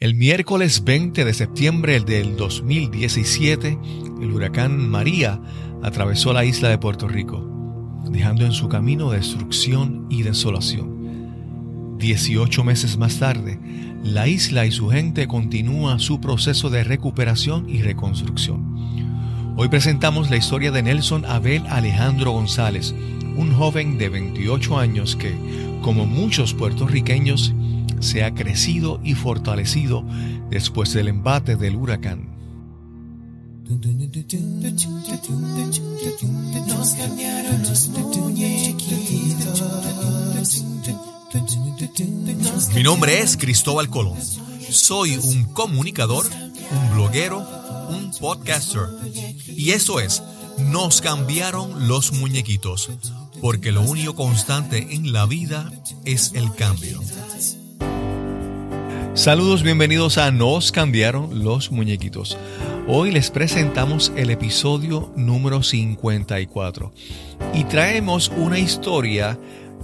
[0.00, 3.76] El miércoles 20 de septiembre del 2017,
[4.22, 5.40] el huracán María
[5.82, 11.96] atravesó la isla de Puerto Rico, dejando en su camino destrucción y desolación.
[11.98, 13.58] Dieciocho meses más tarde,
[14.04, 19.56] la isla y su gente continúan su proceso de recuperación y reconstrucción.
[19.56, 22.94] Hoy presentamos la historia de Nelson Abel Alejandro González,
[23.36, 25.34] un joven de 28 años que,
[25.82, 27.52] como muchos puertorriqueños,
[28.00, 30.04] se ha crecido y fortalecido
[30.50, 32.38] después del embate del huracán.
[42.74, 44.18] Mi nombre es Cristóbal Colón.
[44.70, 46.26] Soy un comunicador,
[46.70, 47.46] un bloguero,
[47.90, 48.88] un podcaster.
[49.48, 50.22] Y eso es,
[50.58, 52.90] nos cambiaron los muñequitos,
[53.40, 55.70] porque lo único constante en la vida
[56.04, 57.00] es el cambio.
[59.18, 62.38] Saludos, bienvenidos a Nos cambiaron los muñequitos.
[62.86, 66.92] Hoy les presentamos el episodio número 54
[67.52, 69.36] y traemos una historia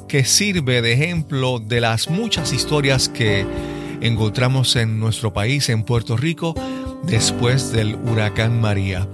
[0.06, 3.44] que sirve de ejemplo de las muchas historias que
[4.00, 6.54] encontramos en nuestro país, en Puerto Rico,
[7.02, 9.08] después del huracán María.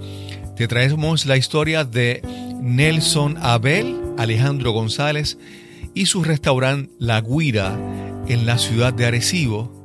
[0.55, 2.21] Te traemos la historia de
[2.61, 5.39] Nelson Abel Alejandro González
[5.95, 7.75] y su restaurante La Guira
[8.27, 9.80] en la ciudad de Arecibo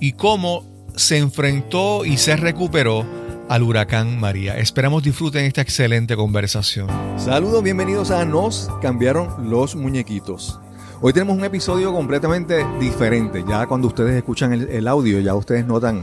[0.00, 3.04] y cómo se enfrentó y se recuperó
[3.48, 4.58] al huracán María.
[4.58, 6.88] Esperamos disfruten esta excelente conversación.
[7.16, 10.60] Saludos, bienvenidos a Nos cambiaron los muñequitos.
[11.00, 13.44] Hoy tenemos un episodio completamente diferente.
[13.46, 16.02] Ya cuando ustedes escuchan el, audio, ya ustedes notan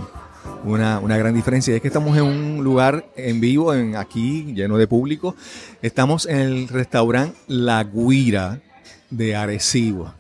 [0.64, 1.76] una, gran diferencia.
[1.76, 5.36] Es que estamos en un lugar en vivo, en aquí, lleno de público.
[5.82, 8.62] Estamos en el restaurante La Guira
[9.10, 10.14] de Arecibo.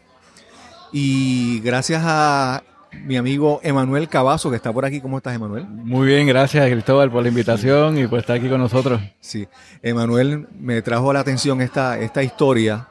[0.91, 2.63] Y gracias a
[3.05, 5.02] mi amigo Emanuel Cavazo, que está por aquí.
[5.02, 5.66] ¿Cómo estás, Emanuel?
[5.66, 9.02] Muy bien, gracias Cristóbal por la invitación y por estar aquí con nosotros.
[9.19, 9.47] Sí,
[9.81, 12.88] Emanuel me trajo a la atención esta, esta historia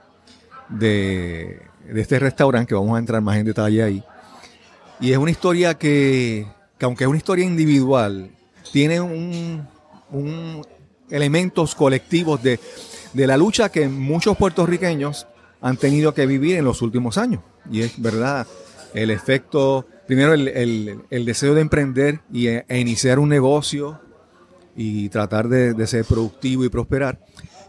[0.69, 1.63] de,
[1.95, 4.05] este restaurante, que vamos a entrar más en detalle ahí.
[5.01, 6.47] Y es una historia que,
[6.81, 8.31] aunque es una historia individual,
[8.73, 9.67] tiene un,
[11.11, 12.61] elementos colectivos de,
[13.13, 15.27] de la lucha que muchos puertorriqueños
[15.61, 17.43] han tenido que vivir en los últimos años.
[17.71, 18.47] Y es verdad,
[18.95, 24.01] el efecto primero el, deseo de emprender y, e, e, iniciar un negocio
[24.77, 27.19] y tratar de, ser productivo y prosperar.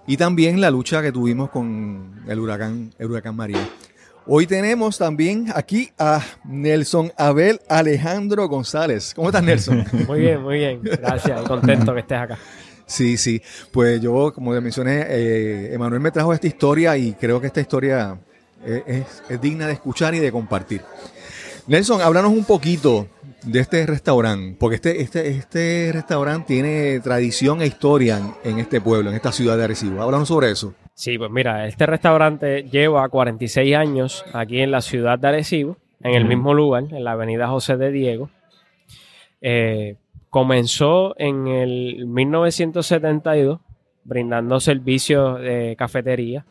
[0.08, 3.68] Y también la lucha que tuvimos con el huracán, el huracán María.
[4.26, 9.14] Hoy tenemos también aquí a Nelson Abel Alejandro González.
[9.16, 9.86] ¿Cómo estás, Nelson?
[10.08, 10.82] Muy bien, muy bien.
[10.82, 11.42] Gracias.
[11.42, 12.38] Contento que estés acá.
[12.86, 13.42] Sí, sí.
[13.72, 17.60] Pues yo, como te mencioné, eh, Emanuel me trajo esta historia y creo que esta
[17.60, 18.18] historia
[18.66, 20.82] eh, es digna de escuchar y de compartir.
[21.68, 23.07] Nelson, háblanos un poquito
[23.46, 29.09] de este restaurante, porque este, este, este restaurante tiene tradición e historia en, este pueblo,
[29.09, 30.02] en esta ciudad de Arecibo.
[30.02, 30.73] Háblanos sobre eso.
[30.94, 36.13] Sí, pues mira, este restaurante lleva 46 años aquí en la ciudad de Arecibo, en
[36.16, 38.29] el mismo lugar, en la avenida José de Diego.
[39.41, 39.96] Eh,
[40.29, 43.59] comenzó en el 1972
[44.03, 46.46] brindando servicios de cafetería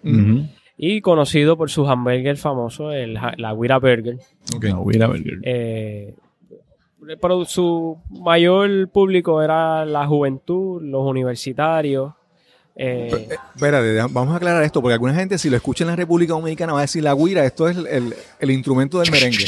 [0.76, 4.18] y conocido por su hamburger famoso, el, la Wira Burger.
[4.60, 5.38] La Wira Burger.
[5.42, 6.14] Eh,
[7.46, 12.12] su mayor público era la juventud, los universitarios.
[12.74, 15.96] Eh, eh, espérate, vamos a aclarar esto, porque alguna gente si lo escucha en la
[15.96, 19.44] República Dominicana va a decir la guira, esto es el, instrumento del merengue.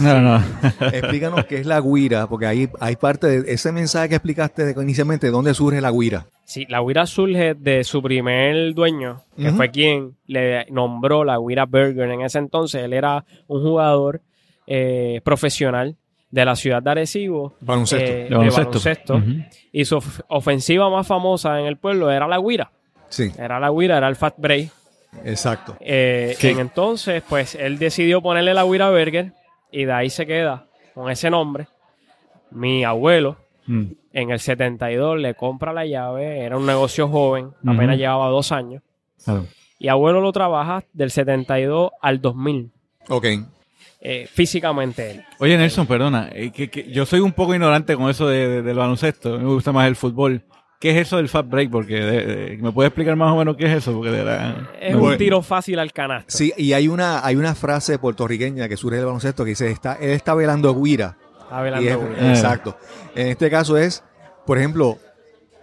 [0.00, 0.44] No, no.
[0.92, 4.82] Explícanos qué es la guira, porque ahí hay parte de ese mensaje que explicaste de,
[4.82, 6.26] inicialmente, ¿dónde surge la guira?
[6.44, 11.64] Sí, la Guira surge de su primer dueño, que fue quien le nombró la Guira
[11.64, 12.84] Burger en ese entonces.
[12.84, 14.20] Él era un jugador
[14.66, 15.96] eh, profesional
[16.34, 17.54] de la ciudad de Arecibo.
[17.60, 18.10] Baloncesto.
[18.10, 19.22] Eh, de baloncesto.
[19.72, 22.70] Y su ofensiva más famosa en el pueblo era la Guira.
[23.08, 23.30] Sí.
[23.38, 24.70] Era la Guira, era el Fat Break.
[25.24, 25.76] Exacto.
[25.80, 29.32] Eh, en entonces, pues él decidió ponerle la Guira Burger
[29.70, 31.66] y de ahí se queda con ese nombre.
[32.50, 33.36] Mi abuelo,
[33.66, 33.84] Mm.
[34.12, 38.82] En el 72 le compra la llave, era un negocio joven, apenas llevaba dos años.
[39.78, 42.70] Y abuelo lo trabaja del 72 al 2000.
[43.08, 43.26] Ok.
[44.06, 45.24] Eh, físicamente él.
[45.38, 49.38] Oye, Nelson, perdona, eh, que, yo soy un poco ignorante con eso de, del baloncesto,
[49.38, 50.44] me gusta más el fútbol.
[50.78, 51.70] ¿Qué es eso del fast break?
[51.70, 54.22] Porque me puede explicar más o menos qué es eso, porque
[54.80, 56.36] es un tiro fácil al canasto.
[56.36, 59.94] Sí, y hay una hay una frase puertorriqueña que surge del baloncesto que dice está
[59.94, 61.16] él está velando guira
[62.20, 62.76] exacto.
[63.14, 64.02] En este caso es,
[64.46, 64.98] por ejemplo,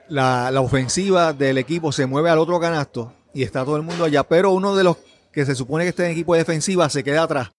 [0.07, 4.23] la, ofensiva del equipo se mueve al otro canasto y está todo el mundo allá,
[4.23, 4.97] pero uno de los
[5.31, 7.51] que se supone que está en equipo de defensiva se queda atrás.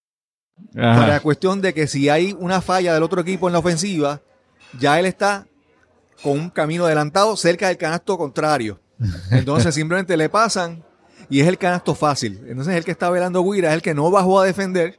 [0.77, 1.01] Ajá.
[1.01, 4.21] Para la cuestión de que si hay una falla del otro equipo en la ofensiva,
[4.79, 5.47] ya él está
[6.23, 8.81] con un camino adelantado cerca del canasto contrario.
[9.31, 10.83] Entonces simplemente le pasan
[11.29, 12.41] y es el canasto fácil.
[12.47, 14.99] Entonces el que está velando Guira es el que no bajó a defender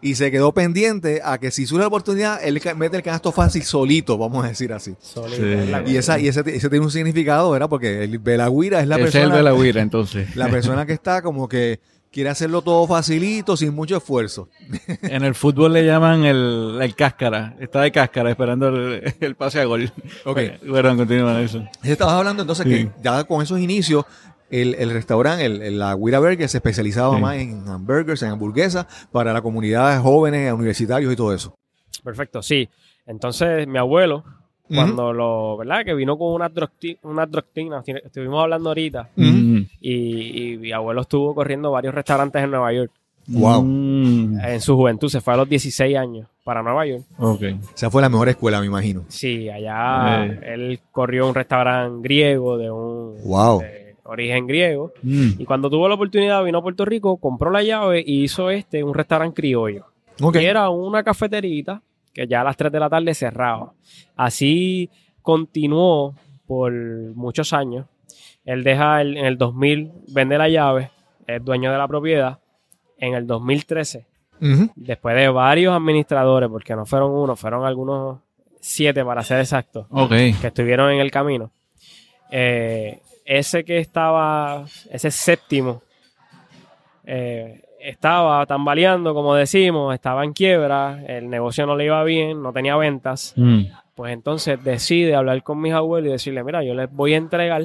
[0.00, 3.62] y se quedó pendiente a que si surge la oportunidad, él mete el canasto fácil
[3.62, 4.94] solito, vamos a decir así.
[5.00, 5.42] Sí.
[5.86, 7.68] Y, esa, y ese, ese tiene un significado, ¿verdad?
[7.68, 10.36] Porque el Belagüira es la es el persona de la huira, entonces.
[10.36, 11.80] la persona que está como que
[12.16, 14.48] quiere hacerlo todo facilito, sin mucho esfuerzo.
[15.02, 17.54] En el fútbol le llaman el, el cáscara.
[17.60, 19.92] Está de cáscara esperando el, el pase a gol.
[20.24, 20.38] Ok.
[20.72, 21.62] Perdón, continúa eso.
[21.82, 22.70] Estabas hablando entonces Sí.
[22.70, 24.06] que ya con esos inicios,
[24.48, 27.20] el, el restaurante, el, el- la Guira Burger, se especializaba Sí.
[27.20, 31.54] más en hamburgers, en hamburguesas, para la comunidad de jóvenes, universitarios y todo eso.
[32.02, 32.66] Perfecto, sí.
[33.06, 34.24] Entonces, mi abuelo,
[34.68, 35.84] cuando lo, ¿verdad?
[35.84, 41.34] Que vino con unas drocti- unas doctrinas, estuvimos hablando ahorita, y, y mi abuelo estuvo
[41.34, 42.90] corriendo varios restaurantes en Nueva York.
[43.28, 43.62] Wow.
[43.64, 44.38] Mm.
[44.40, 47.02] En su juventud, se fue a los 16 años para Nueva York.
[47.18, 47.42] Ok.
[47.74, 49.04] Esa fue la mejor escuela, me imagino.
[49.08, 50.40] Sí, allá Eh.
[50.54, 53.60] él corrió un restaurante griego de un Wow.
[53.62, 54.92] de origen griego.
[55.02, 55.40] Mm.
[55.40, 58.84] Y cuando tuvo la oportunidad, vino a Puerto Rico, compró la llave y hizo este,
[58.84, 59.86] un restaurante criollo.
[60.22, 60.36] Ok.
[60.36, 61.82] Y era una cafeterita
[62.16, 63.74] que ya a las 3 de la tarde cerraba.
[64.16, 64.88] Así
[65.20, 66.14] continuó
[66.46, 67.84] por muchos años.
[68.46, 70.90] Él deja el- en el 2000, vende la llave,
[71.26, 72.38] es dueño de la propiedad.
[72.96, 74.06] En el 2013,
[74.40, 74.70] Ujú.
[74.76, 78.20] después de varios administradores, porque no fueron uno, fueron algunos
[78.60, 80.08] siete para ser exactos, Ok.
[80.40, 81.50] que estuvieron en el camino.
[82.30, 85.82] Eh, ese que estaba, ese séptimo,
[87.04, 92.52] eh, estaba tambaleando, como decimos, estaba en quiebra, el negocio no le iba bien, no
[92.52, 93.32] tenía ventas.
[93.36, 93.62] Mm.
[93.94, 97.62] Pues entonces decide hablar con mis abuelos y decirle, mira, yo les voy a entregar,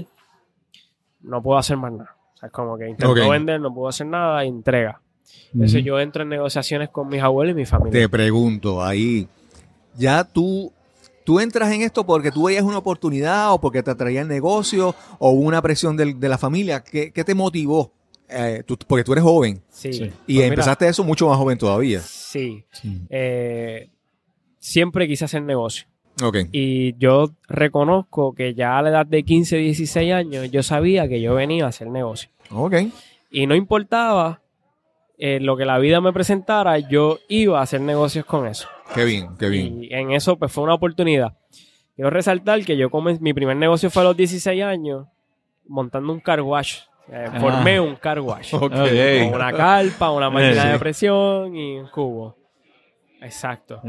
[1.22, 2.16] no puedo hacer más nada.
[2.34, 3.30] O sea, es como que intentó Ok.
[3.32, 5.02] vender, no puedo hacer nada, entrega.
[5.54, 5.86] Entonces Ujú.
[5.88, 8.00] yo entro en negociaciones con mis abuelos y mi familia.
[8.00, 9.28] Te pregunto, ahí,
[9.96, 10.72] ya tú,
[11.26, 14.96] tú entras en esto porque tú veías una oportunidad o porque te atraía el negocio
[15.20, 16.82] o hubo una presión del- de, la familia.
[16.84, 17.92] ¿Qué, qué te motivó?
[18.32, 19.92] Eh, tú- porque tú eres joven Sí.
[19.94, 20.04] Sí.
[20.04, 22.00] y Pues mira, empezaste eso mucho más joven todavía.
[22.00, 22.64] Sí.
[22.72, 23.02] Sí.
[23.10, 23.90] Eh,
[24.60, 25.88] siempre quise hacer negocio.
[26.24, 26.38] Ok.
[26.52, 31.22] Y yo reconozco que ya a la edad de 15, 16 años yo sabía que
[31.22, 32.30] yo venía a hacer negocio.
[32.52, 32.76] Ok.
[33.32, 34.42] Y no importaba
[35.18, 38.68] eh, lo que la vida me presentara, yo iba a hacer negocios con eso.
[38.96, 39.84] Qué bien, qué bien.
[39.84, 41.38] Y en eso pues fue una oportunidad.
[41.96, 45.06] Quiero resaltar que yo comen- mi primer negocio fue a los 16 años
[45.68, 46.80] montando un car wash.
[47.12, 47.40] Eh, Ah.
[47.40, 48.52] formé un car wash.
[48.58, 52.38] Con una carpa, una máquina de presión y un cubo.
[53.22, 53.82] Exacto.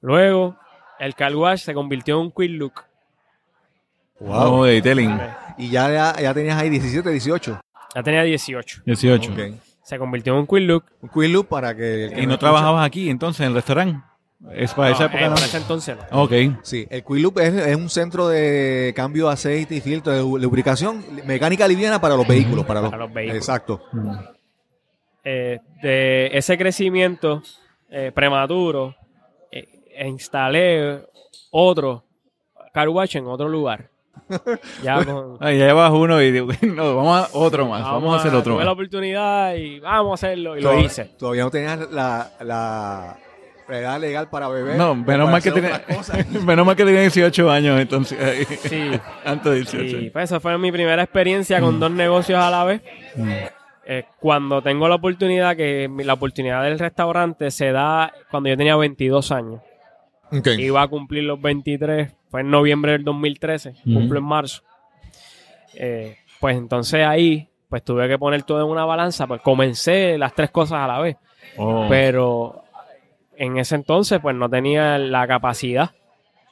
[0.00, 0.56] Luego,
[0.98, 2.72] el car wash se convirtió en un quick look.
[4.20, 4.60] Wow.
[4.60, 5.18] Oh, detailing.
[5.58, 7.60] Y ya, ya, ya tenías ahí 17, 18.
[7.94, 8.82] Ya tenía 18.
[8.86, 9.32] 18.
[9.32, 9.38] Ok.
[9.82, 10.84] Se convirtió en un quick look.
[11.02, 12.06] Un quick loop para que...
[12.06, 14.00] ¿Y no escucha- trabajabas aquí entonces en el restaurante?
[14.54, 15.34] Es para esa época, eh, ¿no?
[15.34, 16.22] para ese entonces no.
[16.24, 16.32] Ok.
[16.62, 20.20] Sí, el Quick Loop es, es un centro de cambio de aceite y filtro de
[20.20, 22.64] lu- lubricación mecánica liviana para los vehículos.
[22.64, 23.36] Para los, Para los vehículos.
[23.40, 23.80] Exacto.
[23.92, 24.10] Mm.
[25.24, 27.42] Eh, de ese crecimiento
[27.88, 28.96] eh, prematuro,
[29.52, 31.06] eh, e instalé
[31.52, 32.02] otro
[32.74, 33.88] car wash en otro lugar.
[34.82, 37.82] Ya con, Ah, ya llevas uno y digo, no, vamos a otro más.
[37.82, 38.74] Vamos, a hacer otro tuve la más.
[38.74, 40.56] oportunidad y vamos a hacerlo.
[40.56, 41.04] Y lo hice.
[41.18, 43.16] Todavía no tenías la, la
[43.68, 44.76] edad legal para beber.
[44.76, 45.82] No, menos mal, que tenía,
[46.44, 48.18] menos mal que tenía 18 años entonces.
[48.22, 48.44] ahí.
[48.44, 48.90] Sí.
[49.24, 49.96] Antes de 18.
[49.98, 52.82] Y pues esa fue mi primera experiencia con dos negocios a la vez.
[53.16, 53.30] Mm.
[53.84, 58.76] Eh, cuando tengo la oportunidad, que la oportunidad del restaurante se da cuando yo tenía
[58.76, 59.60] 22 años.
[60.30, 60.46] Ok.
[60.58, 63.92] Iba a cumplir los 23, fue en noviembre del 2013, Ujú.
[63.92, 64.62] cumplo en marzo.
[65.74, 70.34] Eh, pues entonces ahí, pues tuve que poner todo en una balanza, pues comencé las
[70.34, 71.16] tres cosas a la vez.
[71.56, 71.86] Oh.
[71.88, 72.61] Pero
[73.36, 75.90] en ese entonces, pues no tenía la capacidad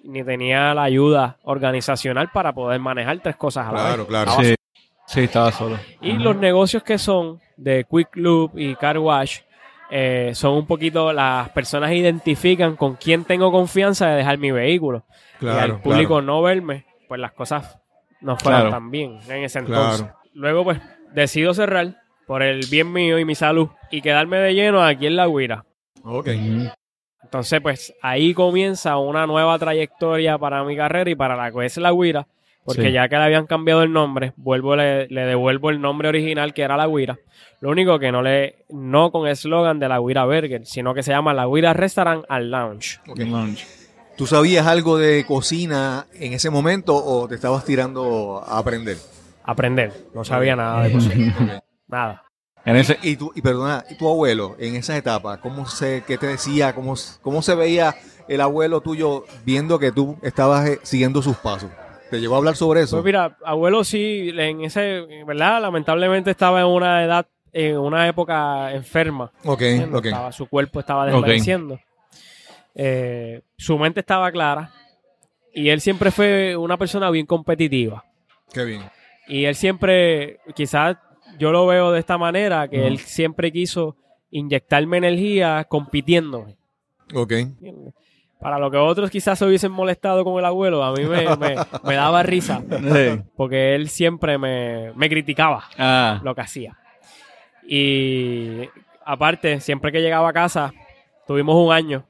[0.03, 4.07] ni tenía la ayuda organizacional para poder manejar tres cosas a la Claro, vez.
[4.09, 4.33] claro.
[4.43, 4.55] sí,
[5.07, 5.79] sí, estaba solo.
[6.01, 9.41] Y los negocios que son de Quick Loop y Car Wash
[9.91, 15.05] eh, son un poquito, las personas identifican con quién tengo confianza de dejar mi vehículo.
[15.37, 16.23] y Claro, al público claro.
[16.27, 17.79] no verme, pues las cosas
[18.23, 18.75] no fueron Claro.
[18.77, 20.03] tan bien en ese entonces.
[20.03, 20.19] Claro.
[20.33, 20.81] Luego, pues
[21.13, 21.97] decido cerrar
[22.27, 25.65] por el bien mío y mi salud y quedarme de lleno aquí en La Guira.
[26.05, 26.29] Ok.
[27.23, 31.77] Entonces, pues ahí comienza una nueva trayectoria para mi carrera y para la que es
[31.77, 32.27] La Guira,
[32.65, 32.93] porque Sí.
[32.93, 36.63] ya que le habían cambiado el nombre, vuelvo le, le devuelvo el nombre original que
[36.63, 37.19] era La Guira.
[37.61, 41.03] Lo único que no le no con el eslogan de La Guira Burger, sino que
[41.03, 43.01] se llama La Guira Restaurant and Lounge.
[43.07, 43.19] Ok.
[43.21, 43.67] Lounge.
[44.17, 48.97] ¿Tú sabías algo de cocina en ese momento o te estabas tirando a aprender?
[49.45, 52.23] Aprender, no sabía nada de cocina, nada.
[52.65, 56.19] En ese, Y, tu, y perdona, ¿y tu abuelo en esa etapa, ¿cómo se, qué
[56.19, 56.75] te decía?
[56.75, 57.95] ¿Cómo, cómo se veía
[58.29, 61.71] el abuelo tuyo viendo que tú estabas eh, siguiendo sus pasos?
[62.11, 62.97] ¿Te llegó a hablar sobre eso?
[62.97, 65.63] Pues mira, abuelo sí, en ese, ¿verdad?
[65.63, 69.31] Lamentablemente estaba en una edad, en una época enferma.
[69.45, 69.63] ok.
[69.63, 71.79] Estaba- su cuerpo estaba desvaneciendo.
[72.75, 74.73] Eh, su mente estaba clara.
[75.53, 78.05] Y él siempre fue una persona bien competitiva.
[78.53, 78.83] Qué bien.
[79.29, 80.97] Y él siempre, quizás
[81.41, 82.87] yo lo veo de esta manera, que Ujú.
[82.87, 83.97] él siempre quiso
[84.31, 86.57] inyectarme energía compitiéndome.
[87.15, 87.33] Ok.
[88.39, 91.57] Para lo que otros quizás se hubiesen molestado con el abuelo, a mí me, me-
[91.85, 92.63] me daba risa.
[92.71, 93.23] sí.
[93.37, 96.77] Porque él siempre me, me criticaba Ah, lo que hacía.
[97.67, 98.69] Y
[99.05, 100.73] aparte, siempre que llegaba a casa,
[101.27, 102.05] tuvimos un año,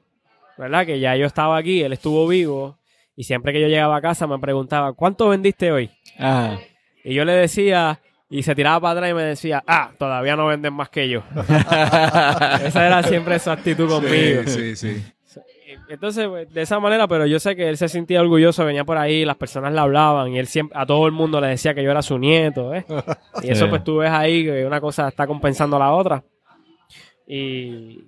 [0.57, 0.85] ¿verdad?
[0.85, 2.77] Que ya yo estaba aquí, él estuvo vivo.
[3.15, 5.89] Y siempre que yo llegaba a casa me preguntaba, ¿cuánto vendiste hoy?
[6.19, 6.57] ah.
[7.03, 7.99] Y yo le decía,
[8.31, 11.21] y se tiraba para atrás y me decía, ah, todavía no venden más que yo.
[12.65, 14.43] Esa era siempre su actitud conmigo.
[14.45, 15.03] Sí, sí, sí.
[15.89, 18.97] Entonces, pues, de esa manera, pero yo sé que él se sentía orgulloso, venía por
[18.97, 21.83] ahí, las personas le hablaban y él siempre, a todo el mundo le decía que
[21.83, 22.85] yo era su nieto, ¿eh?
[23.43, 26.23] Y eso pues tú ves ahí que una cosa está compensando a la otra.
[27.27, 28.05] Y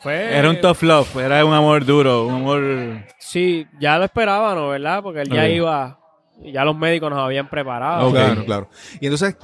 [0.00, 0.36] fue...
[0.36, 3.04] Era un tough love, era un amor duro, un amor...
[3.18, 5.02] Sí, ya lo esperábamos, ¿verdad?
[5.02, 5.98] Porque él ya iba,
[6.44, 8.10] ya los médicos nos habían preparado.
[8.10, 8.68] Claro, claro.
[9.00, 9.36] Y entonces,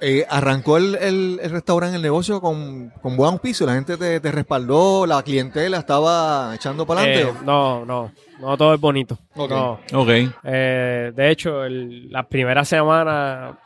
[0.00, 3.66] eh, arrancó el, el- el restaurante, el negocio con, con buen auspicio.
[3.66, 7.40] La gente te, te respaldó, la clientela estaba echando para Eh, adelante.
[7.44, 9.18] no, no, no todo es bonito.
[9.34, 9.50] Ok.
[9.50, 9.80] No.
[9.94, 10.08] Ok.
[10.44, 13.58] Eh, de hecho, el- la primera semana,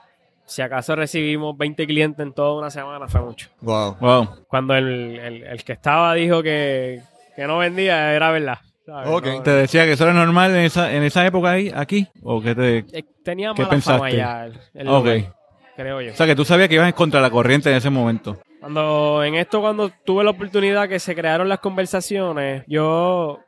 [0.46, 3.48] si acaso recibimos 20 clientes en toda una semana, fue mucho.
[3.60, 3.96] wow.
[4.00, 4.28] Wow.
[4.48, 7.00] Cuando el, el- el que estaba dijo que,
[7.34, 8.58] que no vendía, era verdad.
[8.90, 9.08] ¿Sabes?
[9.10, 9.26] Ok.
[9.26, 12.08] No- ¿Te decía que eso era normal en esa, en esa época ahí, aquí?
[12.22, 12.78] ¿O que te...?
[12.92, 14.16] eh, tenía ¿Qué mala fama pensaste?
[14.16, 15.04] ya, el- el Ok.
[15.06, 15.34] lugar,
[15.76, 16.12] creo yo.
[16.12, 18.38] O sea, que tú sabías que ibas contra la corriente en ese momento.
[18.58, 23.38] Cuando en esto, cuando tuve la oportunidad que se crearon las conversaciones, yo,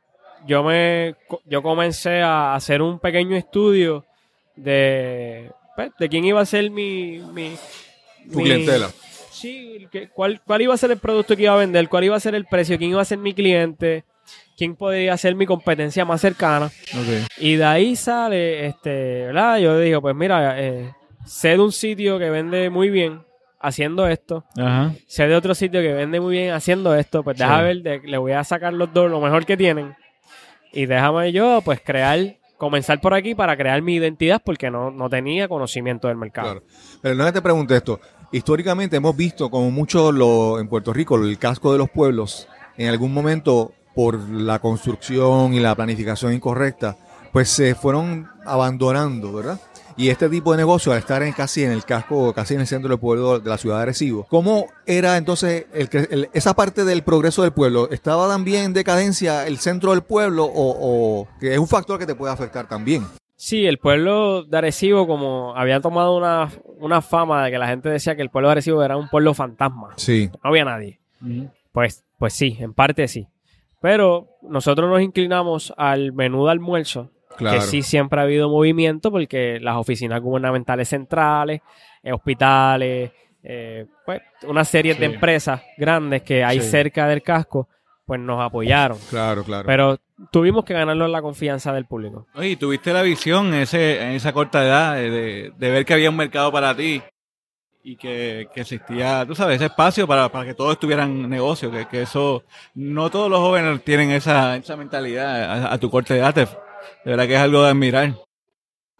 [0.47, 4.05] yo me yo comencé a hacer un pequeño estudio
[4.55, 7.55] de, pues, de quién iba a ser mi, mi,
[8.31, 8.89] Tu mi- clientela.
[9.31, 12.19] Sí, cuál, cuál iba a ser el producto que iba a vender, cuál iba a
[12.19, 14.05] ser el precio, quién iba a ser mi cliente,
[14.57, 16.71] quién podría ser mi competencia más cercana.
[17.37, 19.57] Y de ahí sale, este, ¿verdad?
[19.59, 20.93] Yo digo, pues mira, eh,
[21.25, 23.23] sé de un sitio que vende muy bien
[23.59, 24.91] haciendo esto Ajá.
[25.07, 27.43] sé de otro sitio que vende muy bien haciendo esto, pues Sí.
[27.43, 29.95] deja ver, de- le voy a sacar los dos, lo mejor que tienen.
[30.73, 32.19] Y déjame yo, pues, crear,
[32.57, 36.51] comenzar por aquí para crear mi identidad porque no, no tenía conocimiento del mercado.
[36.61, 36.65] Claro.
[37.01, 37.99] Pero no te pregunte esto.
[38.33, 42.89] Históricamente hemos visto como mucho lo, en Puerto Rico el casco de los pueblos, en
[42.89, 46.95] algún momento por la construcción y la planificación incorrecta,
[47.31, 49.59] pues se fueron abandonando, ¿verdad?
[49.95, 52.67] Y este tipo de negocio, al estar en casi en el casco, casi en el
[52.67, 56.83] centro del pueblo de la ciudad de Arecibo, ¿cómo era entonces el el- esa parte
[56.83, 57.87] del progreso del pueblo?
[57.91, 60.51] ¿Estaba también en decadencia el centro del pueblo o,
[61.21, 63.05] o que es un factor que te puede afectar también?
[63.35, 67.89] Sí, el pueblo de Arecibo, como había tomado una, una fama de que la gente
[67.89, 70.99] decía que el pueblo de Arecibo era un pueblo fantasma, Sí, no había nadie.
[71.71, 73.27] Pues, pues sí, en parte sí.
[73.83, 77.59] Pero nosotros nos inclinamos al menú de almuerzo, claro.
[77.59, 81.59] que sí siempre ha habido movimiento porque las oficinas gubernamentales centrales,
[82.01, 83.11] eh, hospitales,
[83.43, 86.69] eh, pues una serie de empresas grandes que hay Sí.
[86.69, 87.67] cerca del casco,
[88.05, 88.97] pues nos apoyaron.
[89.09, 89.65] Claro, claro.
[89.65, 89.97] Pero
[90.31, 92.25] tuvimos que ganarnos la confianza del público.
[92.35, 95.93] Oye, ¿y tuviste la visión en, ese, en esa corta edad de- de ver que
[95.93, 97.01] había un mercado para ti
[97.85, 101.85] y que, que existía, tú sabes, ese espacio para, para que todos tuvieran negocio, que,
[101.87, 102.43] que eso,
[102.75, 107.11] no todos los jóvenes tienen esa, esa mentalidad a, a tu corta edad, te- de
[107.11, 108.13] verdad que es algo de admirar.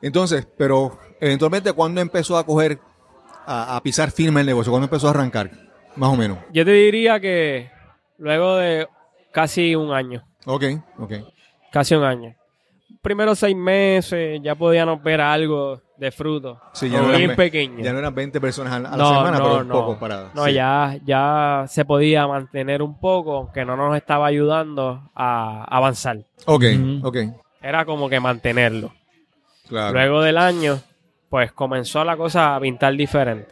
[0.02, 2.80] Entonces, pero eventualmente, ¿cuándo empezó a coger,
[3.46, 4.72] a, a pisar firme el negocio?
[4.72, 5.50] ¿Cuándo empezó a arrancar?
[5.96, 6.40] Más o menos.
[6.52, 7.72] Yo te diría que
[8.18, 8.88] luego de
[9.32, 10.64] casi un año, Ok,
[10.98, 11.14] ok.
[11.72, 12.36] casi un año.
[13.02, 16.60] Primero seis meses ya podíamos ver algo de fruto.
[16.74, 19.44] Sí, ya, no bien eran, ya no eran 20 personas a la, No, semana, no,
[19.44, 19.74] pero no.
[19.74, 20.32] poco para.
[20.34, 20.54] No, sí.
[20.54, 26.18] ya, ya se podía mantener un poco, aunque no nos estaba ayudando a avanzar.
[26.46, 26.64] Ok,
[27.04, 27.18] ok.
[27.62, 28.92] Era como que mantenerlo.
[29.70, 29.94] Claro.
[29.94, 30.80] Luego del año,
[31.30, 33.48] pues comenzó la cosa a pintar diferente.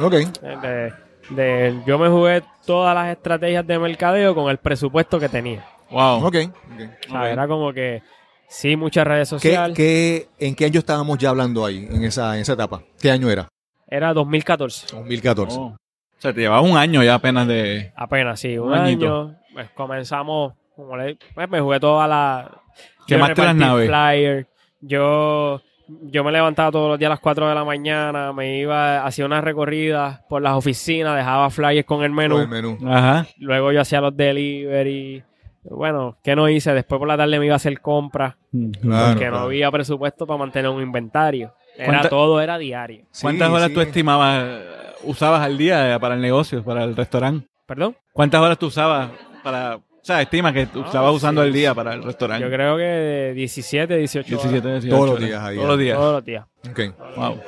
[0.00, 0.12] Ok.
[0.12, 0.92] De,
[1.30, 5.64] de- yo me jugué todas las estrategias de mercadeo con el presupuesto que tenía.
[5.90, 6.24] Wow.
[6.26, 6.36] Ok.
[6.36, 6.80] ok.
[7.08, 7.26] O sea, Ok.
[7.26, 8.02] era como que
[8.48, 9.76] sí, muchas redes ¿Qué, sociales.
[9.76, 12.82] qué, ¿En qué año estábamos ya hablando ahí, en esa, en esa etapa?
[13.00, 13.48] ¿Qué año era?
[13.86, 14.86] Era 2014.
[14.94, 15.56] 2014.
[15.58, 15.66] Oh.
[15.66, 15.76] O
[16.20, 17.92] sea, te llevaba un año ya apenas de...
[17.94, 19.36] Apenas, sí, un, año.
[19.52, 22.60] Pues comenzamos, como le- pues me jugué toda la...
[23.06, 23.88] ¿Quemaste las repartí naves?
[23.88, 24.46] Flyer,
[24.80, 29.04] yo yo me levantaba todos los días a las 4 de la mañana, me iba,
[29.04, 32.34] hacía unas recorridas por las oficinas, dejaba flyers con el menú.
[32.34, 32.78] Con el menú.
[32.88, 33.26] Ajá.
[33.38, 35.24] Luego yo hacía los delivery.
[35.62, 36.72] Bueno, ¿qué no hice?
[36.72, 38.34] Después por la tarde me iba a hacer compras.
[38.80, 39.38] Claro, porque no claro.
[39.38, 41.52] había presupuesto para mantener un inventario.
[41.76, 43.04] Era ¿Cuánta- todo, era diario.
[43.20, 43.74] ¿Cuántas horas sí.
[43.74, 44.64] tú estimabas, eh,
[45.04, 47.46] usabas al día eh, para el negocio, para el restaurante?
[47.66, 47.96] ¿Perdón?
[48.12, 49.10] ¿Cuántas horas tú usabas
[49.44, 52.44] para, o sea, estimas que tú Ah, estabas usando sí, al día para el restaurante?
[52.44, 54.50] Yo creo que de 17, 18 horas.
[54.50, 55.28] 17, 18 Todos los horas.
[55.28, 55.96] días ahí, Todos los días.
[55.98, 56.44] Todos los días.
[56.70, 56.80] Ok.
[57.16, 57.40] Wow.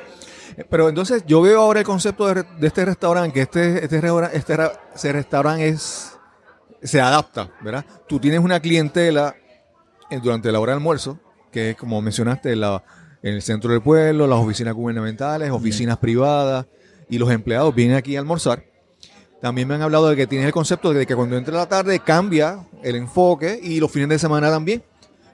[0.69, 4.55] Pero entonces yo veo ahora el concepto de, este restaurante, que este, este, restaurante, este
[4.93, 6.10] ese restaurante es,
[6.81, 7.85] se adapta, ¿verdad?
[8.07, 9.35] Tú tienes una clientela
[10.09, 11.19] eh, durante la hora de almuerzo,
[11.51, 12.83] que es como mencionaste, la,
[13.21, 16.65] en el centro del pueblo, las oficinas gubernamentales, oficinas privadas,
[17.09, 18.63] y los empleados vienen aquí a almorzar.
[19.41, 21.99] También me han hablado de que tienes el concepto de que cuando entra la tarde
[21.99, 24.83] cambia el enfoque y los fines de semana también.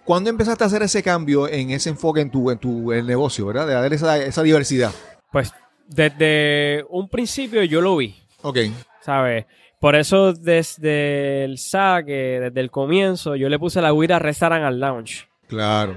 [0.05, 3.45] ¿Cuándo empezaste a hacer ese cambio en ese enfoque en tu, en tu el negocio,
[3.45, 3.67] ¿verdad?
[3.67, 4.91] De dar esa, esa diversidad.
[5.31, 5.51] Pues
[5.85, 8.57] desde un principio yo lo vi, Ok.
[9.01, 9.45] ¿sabes?
[9.79, 14.79] Por eso desde el saque, desde el comienzo, yo le puse la guira Restaurant al
[14.79, 15.27] Lounge.
[15.47, 15.95] Claro,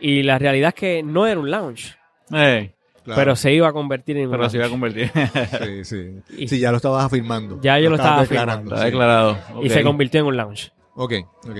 [0.00, 1.96] Y la realidad es que no era un lounge,
[2.32, 3.18] Eh, claro.
[3.20, 5.10] pero se iba a convertir en un pero se iba a lounge.
[5.10, 5.10] convertir.
[5.84, 6.42] Sí, sí.
[6.42, 7.58] Y- Sí, ya lo estabas afirmando.
[7.62, 8.70] Ya yo lo estaba declarando.
[8.74, 8.90] Está sí.
[8.90, 9.38] declarado.
[9.62, 10.70] Y se convirtió en un lounge.
[10.94, 11.12] Ok,
[11.48, 11.56] ok.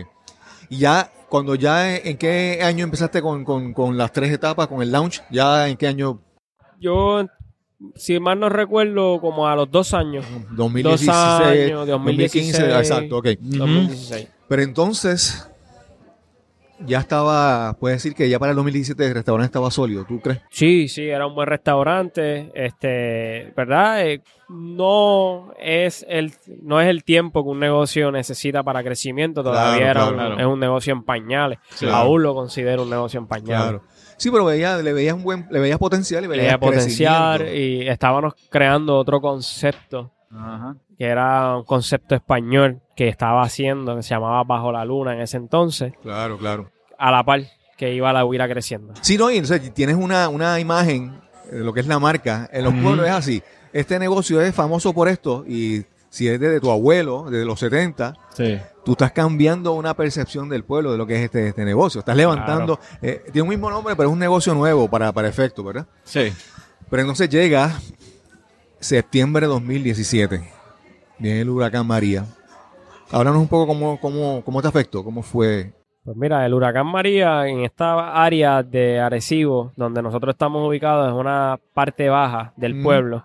[0.69, 4.83] Y ya, cuando ya, ¿en qué año empezaste con, con- con las tres etapas, con
[4.83, 5.23] el launch?
[5.31, 6.21] ¿Ya en qué año?
[6.79, 7.27] Yo,
[7.97, 10.25] si mal no recuerdo, como a los dos años.
[10.53, 12.59] 2016, años, 2016.
[12.59, 13.27] exacto, ok.
[13.41, 13.57] Ujú.
[13.59, 14.29] 2016.
[14.49, 15.49] Pero entonces,
[16.87, 20.41] ya estaba, puedes decir que ya para el 2017 el restaurante estaba sólido, ¿tú crees?
[20.51, 24.07] Sí, sí, era un buen restaurante, este, ¿verdad?
[24.07, 29.79] Eh, no es el no es el tiempo que un negocio necesita para crecimiento, todavía
[29.79, 30.41] Claro, era claro, un, claro.
[30.41, 31.59] es un negocio en pañales.
[31.91, 33.81] Aún lo considero un negocio en pañales.
[34.17, 37.39] Sí, pero veía, le veías un buen, le veías potencial y Le veías veía potenciar
[37.41, 37.85] crecimiento.
[37.85, 40.77] y estábamos creando otro concepto Ajá.
[40.99, 45.21] que era un concepto español que estaba haciendo, que se llamaba Bajo la Luna en
[45.21, 46.71] ese entonces, Claro, claro.
[46.99, 47.43] a la par
[47.77, 48.95] que iba la huira creciendo.
[49.01, 52.49] Sí, no, y entonces tienes una, una imagen de lo que es la marca.
[52.53, 53.43] En los pueblos es así.
[53.73, 58.15] Este negocio es famoso por esto y si es de tu abuelo, desde los 70,
[58.35, 58.57] Sí.
[58.85, 61.99] tú estás cambiando una percepción del pueblo de lo que es este, este negocio.
[61.99, 65.65] Estás levantando, eh, tiene un mismo nombre, pero es un negocio nuevo para, para efecto,
[65.65, 65.87] ¿verdad?
[66.05, 66.33] Sí.
[66.89, 67.73] Pero entonces llega
[68.79, 70.43] septiembre de 2017,
[71.19, 72.25] viene el huracán María.
[73.11, 75.73] Háblanos un poco cómo, cómo, cómo te afectó, cómo fue.
[76.05, 81.15] Pues mira, el huracán María en esta área de Arecibo, donde nosotros estamos ubicados, es
[81.15, 82.83] una parte baja del Mm.
[82.85, 83.25] pueblo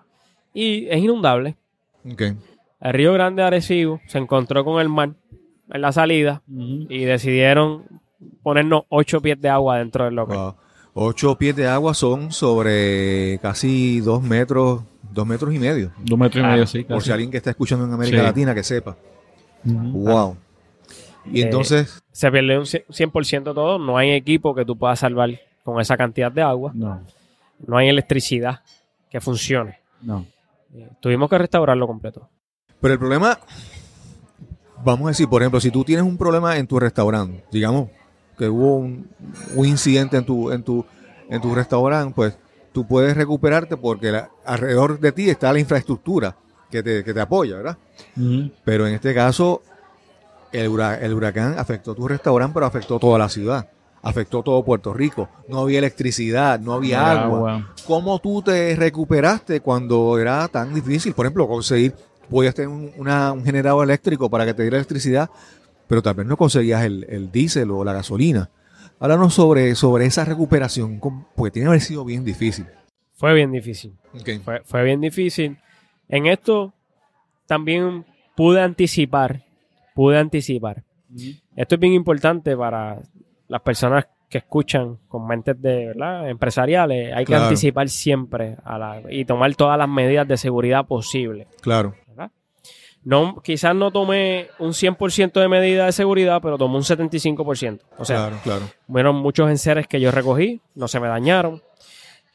[0.54, 1.56] y es inundable.
[2.10, 2.22] Ok.
[2.80, 5.10] El río Grande de Arecibo se encontró con el mar
[5.72, 7.84] en la salida y decidieron
[8.42, 10.36] ponernos ocho pies de agua dentro del local.
[10.36, 10.54] Wow.
[10.92, 15.92] Ocho pies de agua son sobre casi dos metros, dos metros y medio.
[15.98, 16.82] Dos metros y Ah, medio, sí.
[16.84, 18.22] Por si alguien que está escuchando en América Sí.
[18.22, 18.96] Latina que sepa.
[19.64, 20.36] Wow.
[21.26, 24.98] Y Eh, entonces, Se pierde un cien- 100% todo, no hay equipo que tú puedas
[24.98, 25.30] salvar
[25.62, 27.02] con esa cantidad de agua, No,
[27.66, 28.60] no hay electricidad
[29.10, 29.78] que funcione.
[30.02, 30.26] no.
[30.74, 32.28] Eh, Tuvimos que restaurarlo completo.
[32.80, 33.38] Pero el problema,
[34.84, 37.88] vamos a decir, por ejemplo, si tú tienes un problema en tu restaurante, digamos
[38.38, 39.08] que hubo un,
[39.54, 40.84] un incidente en tu, en tu,
[41.28, 42.38] en tu restaurante, pues
[42.72, 46.34] tú puedes recuperarte porque la- alrededor de ti está la infraestructura
[46.70, 47.76] que te, que te apoya, ¿verdad?
[48.64, 49.60] Pero en este caso,
[50.52, 53.68] el, el huracán afectó tu restaurante, pero afectó toda la ciudad.
[54.02, 55.28] Afectó todo Puerto Rico.
[55.48, 57.38] No había electricidad, no había agua.
[57.86, 61.12] ¿Cómo tú te recuperaste cuando era tan difícil?
[61.12, 61.94] Por ejemplo, conseguir,
[62.30, 65.28] podías tener un, una- un generador eléctrico para que te diera electricidad,
[65.88, 68.48] pero tal vez no conseguías el, el diésel o la gasolina.
[69.00, 71.00] Háblanos sobre, sobre esa recuperación,
[71.34, 72.66] porque tiene que haber sido bien difícil.
[73.14, 73.94] Fue bien difícil.
[74.44, 75.58] Fue, fue bien difícil.
[76.08, 76.72] En esto
[77.46, 78.04] también
[78.36, 79.42] pude anticipar,
[79.94, 80.82] pude anticipar.
[81.56, 83.00] Esto es bien importante para
[83.48, 86.30] las personas que escuchan con mentes de ¿verdad?
[86.30, 87.12] empresariales.
[87.14, 91.48] Hay que anticipar siempre a la, y tomar todas las medidas de seguridad posibles.
[91.60, 91.94] Claro.
[93.02, 97.80] No, quizás no tomé un 100% de medida de seguridad, pero tomé un 75%.
[97.96, 98.62] O sea, claro, claro.
[98.90, 101.62] fueron muchos enseres que yo recogí, no se me dañaron.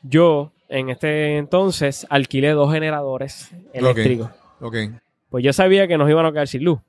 [0.01, 4.29] Yo, en este entonces, alquilé dos generadores eléctricos.
[4.59, 4.75] Ok.
[5.29, 6.79] Pues yo sabía que nos iban a quedar sin luz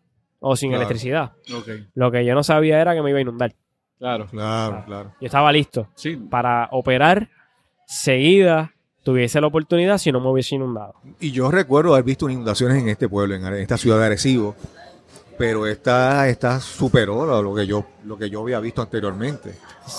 [0.41, 0.83] o sin Claro.
[0.83, 1.33] electricidad.
[1.55, 1.69] Ok.
[1.95, 3.55] Lo que yo no sabía era que me iba a inundar.
[3.99, 4.27] Claro.
[4.27, 5.13] Claro, claro.
[5.21, 6.17] Yo estaba listo Sí.
[6.17, 7.29] para operar
[7.87, 8.73] seguida,
[9.07, 10.95] tuviese la oportunidad si no me hubiese inundado.
[11.21, 14.57] Y yo recuerdo haber visto inundaciones en este pueblo, en, esta ciudad de Arecibo.
[15.39, 19.51] pero esta, esta superó lo, lo que yo, lo que yo había visto anteriormente.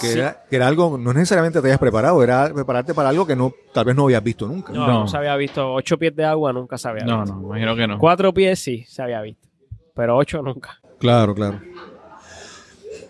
[0.01, 0.19] Que, Sí.
[0.19, 3.53] era, que era algo, no necesariamente te hayas preparado, era prepararte para algo que no,
[3.73, 4.73] tal vez no habías visto nunca.
[4.73, 4.99] No, No.
[5.01, 5.71] no se había visto.
[5.73, 7.33] Ocho pies de agua nunca se había No, visto.
[7.33, 7.97] no, me imagino que no.
[7.99, 9.47] Cuatro pies sí se había visto.
[9.95, 10.81] Pero ocho nunca.
[10.99, 11.61] Claro, claro.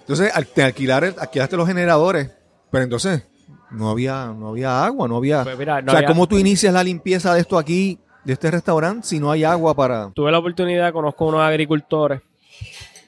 [0.01, 2.29] Entonces, al, te alquilar, alquilaste los generadores,
[2.69, 3.23] pero entonces
[3.71, 5.43] no había, no había agua, no había.
[5.43, 8.33] Pues mira, no o sea, había- ¿cómo tú inicias la limpieza de esto aquí, de
[8.33, 10.11] este restaurante, si no hay agua para.
[10.13, 12.21] Tuve la oportunidad, conozco unos agricultores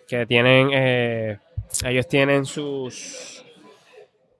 [0.07, 1.37] que tienen, eh,
[1.85, 3.43] ellos tienen sus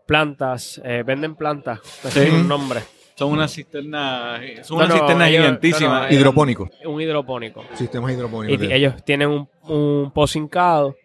[0.05, 2.31] plantas, eh, venden plantas, no sé Sí.
[2.35, 2.81] un nombre,
[3.15, 6.69] Son unas cisternas, son No, no, ellos- no, no, ellos- Hidropónico.
[6.85, 7.65] un hidropónico.
[7.75, 8.67] Sistemas Y hidropónicos.
[8.67, 10.95] t- ellos tienen un, un pozo hincado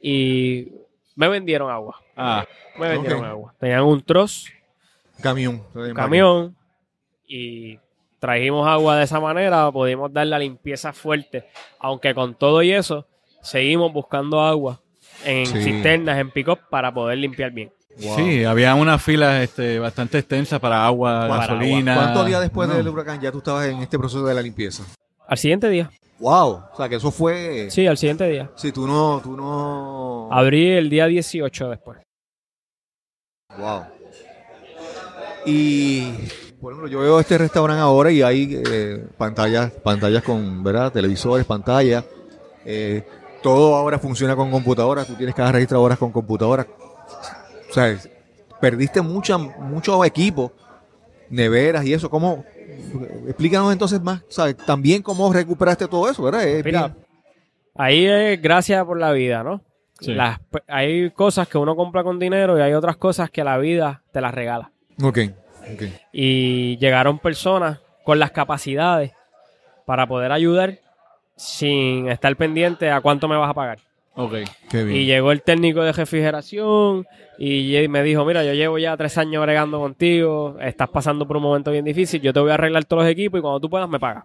[0.00, 0.68] y
[1.14, 1.98] me vendieron agua.
[2.16, 2.46] Ah,
[2.78, 3.54] Me vendieron agua.
[3.60, 4.46] Tenían un troz,
[5.22, 5.62] Camión.
[5.74, 6.56] un camión
[7.28, 7.78] y
[8.18, 11.46] trajimos agua de esa manera, pudimos dar la limpieza fuerte.
[11.78, 13.06] Aunque con todo y eso,
[13.42, 14.80] seguimos buscando agua
[15.24, 15.62] en Sí.
[15.62, 17.70] cisternas, en pick para poder limpiar bien.
[17.98, 18.16] Wow.
[18.16, 21.94] sí, había unas filas este, bastante extensas para agua, Para gasolina.
[21.94, 22.74] ¿Cuántos días después No.
[22.74, 24.84] del huracán ya tú estabas en este proceso de la limpieza?
[25.26, 25.90] Al siguiente día.
[26.18, 26.62] Wow.
[26.72, 27.68] O sea, que eso fue.
[27.70, 28.50] Sí, al siguiente día.
[28.56, 30.28] Si tú no, tú no.
[30.30, 31.98] Abrí el día 18 después.
[33.58, 33.84] Wow.
[35.44, 36.10] Y
[36.60, 40.92] por ejemplo, yo veo este restaurante ahora y hay eh, pantallas, pantallas con, ¿verdad?
[40.92, 42.04] Televisores, pantallas.
[42.64, 43.04] Eh,
[43.42, 45.06] todo ahora funciona con computadoras.
[45.06, 46.66] Tú tienes cada registradoras con computadoras.
[47.70, 47.96] O sea,
[48.60, 50.52] perdiste mucha, mucho equipo,
[51.30, 52.10] neveras y eso.
[52.10, 52.44] ¿Cómo?
[53.26, 54.56] Explícanos entonces más, ¿sabes?
[54.56, 56.46] También cómo recuperaste todo eso, ¿verdad?
[56.48, 57.06] Es Mira, bien-
[57.76, 59.60] ahí es gracias por la vida, ¿no?
[60.00, 60.12] Sí.
[60.14, 64.02] Las- hay cosas que uno compra con dinero y hay otras cosas que la vida
[64.12, 64.70] te las regala.
[65.02, 65.18] Ok,
[65.72, 65.82] ok.
[66.12, 69.12] y llegaron personas con las capacidades
[69.84, 70.78] para poder ayudar
[71.36, 73.78] sin estar pendiente a cuánto me vas a pagar.
[74.14, 74.34] Ok.
[74.70, 74.96] Qué bien.
[75.00, 77.06] Y llegó el técnico de refrigeración
[77.38, 81.42] y me dijo, mira, yo llevo ya tres años bregando contigo, estás pasando por un
[81.42, 83.88] momento bien difícil, yo te voy a arreglar todos los equipos y cuando tú puedas
[83.88, 84.24] me pagas.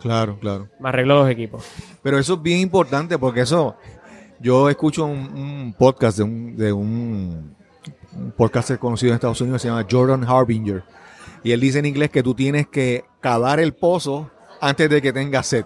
[0.00, 0.68] Claro, claro.
[0.80, 1.64] Me arreglo los equipos.
[2.02, 3.76] Pero eso es bien importante porque eso,
[4.40, 7.56] yo escucho un, un podcast de un, de un,
[8.16, 10.82] un podcaster conocido en Estados Unidos, se llama Jordan Harbinger.
[11.42, 15.12] Y él dice en inglés que tú tienes que cavar el pozo antes de que
[15.12, 15.64] tengas sed.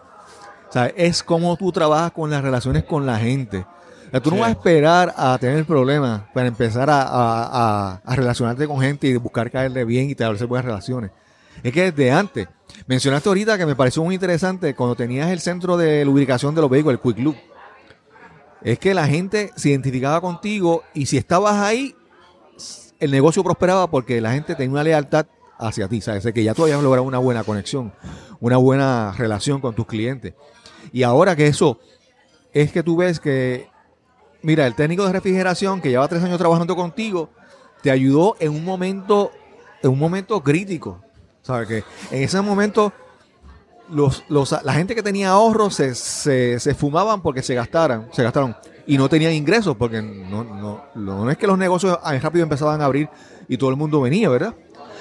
[0.68, 3.58] O sea, es como tú trabajas con las relaciones con la gente.
[3.58, 7.44] O sea, tú no vas a esperar a tener problemas para empezar a, a-
[7.92, 11.10] a- a relacionarte con gente y buscar caerle bien y establecer buenas relaciones.
[11.62, 12.48] Es que desde antes.
[12.86, 16.70] Mencionaste ahorita que me pareció muy interesante cuando tenías el centro de lubricación de los
[16.70, 17.36] vehículos, el Quick Loop.
[18.64, 21.96] Es que la gente se identificaba contigo y si estabas ahí,
[23.00, 25.26] el negocio prosperaba porque la gente tenía una lealtad
[25.58, 26.22] hacia ti, ¿sabes?
[26.22, 27.92] De que ya tú habías logrado una buena conexión,
[28.40, 30.34] una buena relación con tus clientes.
[30.92, 31.80] Y ahora que eso
[32.52, 33.68] es que tú ves que,
[34.42, 37.30] mira, el técnico de refrigeración que lleva tres años trabajando contigo,
[37.82, 39.32] te ayudó en un momento,
[39.82, 41.00] en un momento crítico.
[41.42, 41.84] ¿Sabes?
[42.12, 42.92] En ese momento
[43.88, 48.22] los, los, la gente que tenía ahorros se, se, se fumaban porque se gastaran, se
[48.22, 52.80] gastaron y no tenían ingresos porque no, no, no es que los negocios rápido empezaban
[52.80, 53.08] a abrir
[53.48, 54.54] y todo el mundo venía, ¿verdad?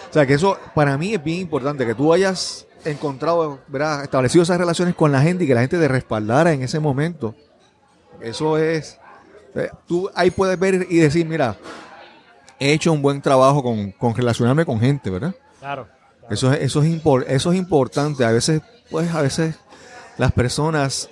[0.10, 4.04] O sea que eso para mí es bien importante, que tú hayas encontrado, ¿verdad?
[4.04, 7.36] establecido esas relaciones con la gente y que la gente te respaldara en ese momento.
[8.20, 9.00] Eso es,
[9.56, 11.56] eh, tú ahí puedes ver y decir, mira,
[12.60, 15.34] he hecho un buen trabajo con, con relacionarme con gente, ¿verdad?
[15.60, 15.88] Claro.
[16.32, 18.26] Eso, es- eso, es impor- eso es importante.
[18.26, 19.56] A veces, pues, a veces
[20.18, 21.10] las personas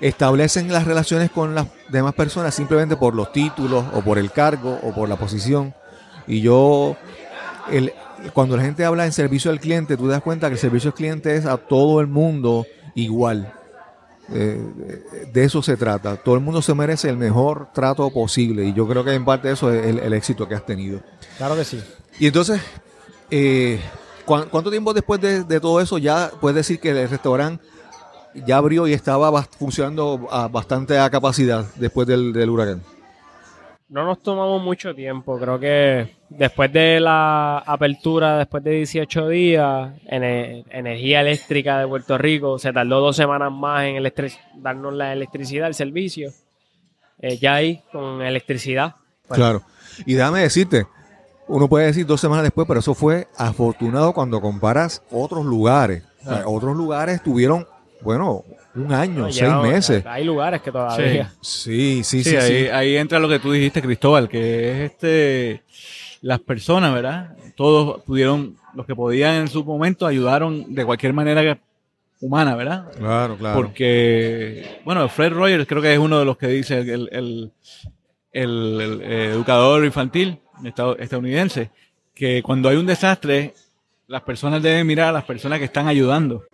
[0.00, 4.78] establecen las relaciones con las demás personas simplemente por los títulos o por el cargo
[4.82, 5.74] o por la posición.
[6.26, 6.96] Y yo,
[7.70, 7.92] el,
[8.32, 10.90] cuando la gente habla en servicio al cliente, tú te das cuenta que el servicio
[10.90, 13.52] al cliente es a todo el mundo igual.
[14.30, 14.60] Eh,
[15.32, 16.16] de eso se trata.
[16.16, 18.66] Todo el mundo se merece el mejor trato posible.
[18.66, 21.00] Y yo creo que en parte eso es el- el éxito que has tenido.
[21.38, 21.82] Claro que sí.
[22.20, 22.60] Y entonces,
[23.30, 23.80] eh,
[24.24, 27.64] ¿cuán- ¿cuánto tiempo después de, de todo eso ya puedes decir que el restaurante
[28.46, 32.82] ya abrió y estaba funcionando a bastante a capacidad después del, del huracán?
[33.88, 35.38] No nos tomamos mucho tiempo.
[35.38, 42.18] Creo que después de la apertura, después de 18 días, Ene- Energía Eléctrica de Puerto
[42.18, 44.12] Rico se tardó dos semanas más en
[44.56, 46.30] darnos la electricidad, el servicio.
[47.20, 48.94] Eh, ya ahí, con electricidad.
[49.30, 49.62] Claro.
[50.04, 50.86] Y déjame decirte,
[51.48, 56.02] uno puede decir dos semanas después, pero eso fue afortunado cuando comparas otros lugares.
[56.20, 57.66] O sea, otros lugares tuvieron,
[58.02, 60.04] bueno, un año, no, seis meses.
[60.06, 61.32] Hay lugares que todavía.
[61.40, 62.36] Sí, sí, Sí, sí.
[62.36, 62.68] ahí, sí.
[62.68, 65.62] ahí entra lo que tú dijiste, Cristóbal, que es este
[66.20, 67.36] las personas, ¿verdad?
[67.56, 71.58] Todos pudieron, los que podían en su momento, ayudaron de cualquier manera que
[72.20, 72.90] humana, ¿verdad?
[72.98, 73.56] Claro, claro.
[73.56, 77.52] Porque, bueno, Fred Rogers creo que es uno de los que dice el, el, el-
[78.32, 81.70] el- el, educador infantil estadounidense,
[82.14, 83.54] que cuando hay un desastre,
[84.06, 86.44] las personas deben mirar a las personas que están ayudando.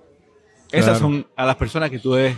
[0.73, 0.99] Esas Claro.
[0.99, 2.37] son a las personas que tú debes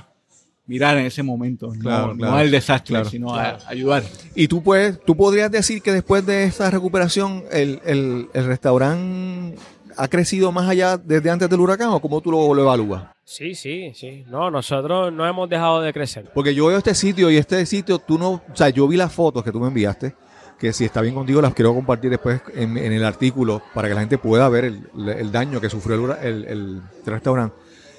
[0.67, 2.37] mirar en ese momento, no- Claro, no, claro.
[2.37, 3.09] al desastre, Claro.
[3.09, 4.03] sino a ayudar.
[4.35, 9.57] Y tú puedes, tú podrías decir que después de esta recuperación el, el, el restaurante
[9.97, 13.05] ha crecido más allá desde antes del huracán o cómo tú lo, lo evalúas?
[13.25, 14.25] Sí, sí, sí.
[14.29, 16.31] No, nosotros no hemos dejado de crecer.
[16.35, 19.13] Porque yo veo este sitio y este sitio, tú no, o sea, yo vi las
[19.13, 20.15] fotos que tú me enviaste,
[20.59, 23.95] que si está bien contigo las quiero compartir después en, en el artículo para que
[23.95, 27.55] la gente pueda ver el, el daño que sufrió el, hura- el- el restaurante.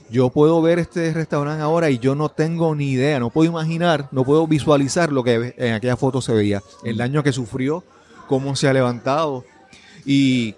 [0.10, 4.08] Yo puedo ver este restaurante ahora y yo no tengo ni idea, no puedo imaginar,
[4.12, 7.84] no puedo visualizar lo que en aquella foto se veía, el daño que sufrió,
[8.28, 9.44] cómo se ha levantado.
[10.06, 10.56] Y,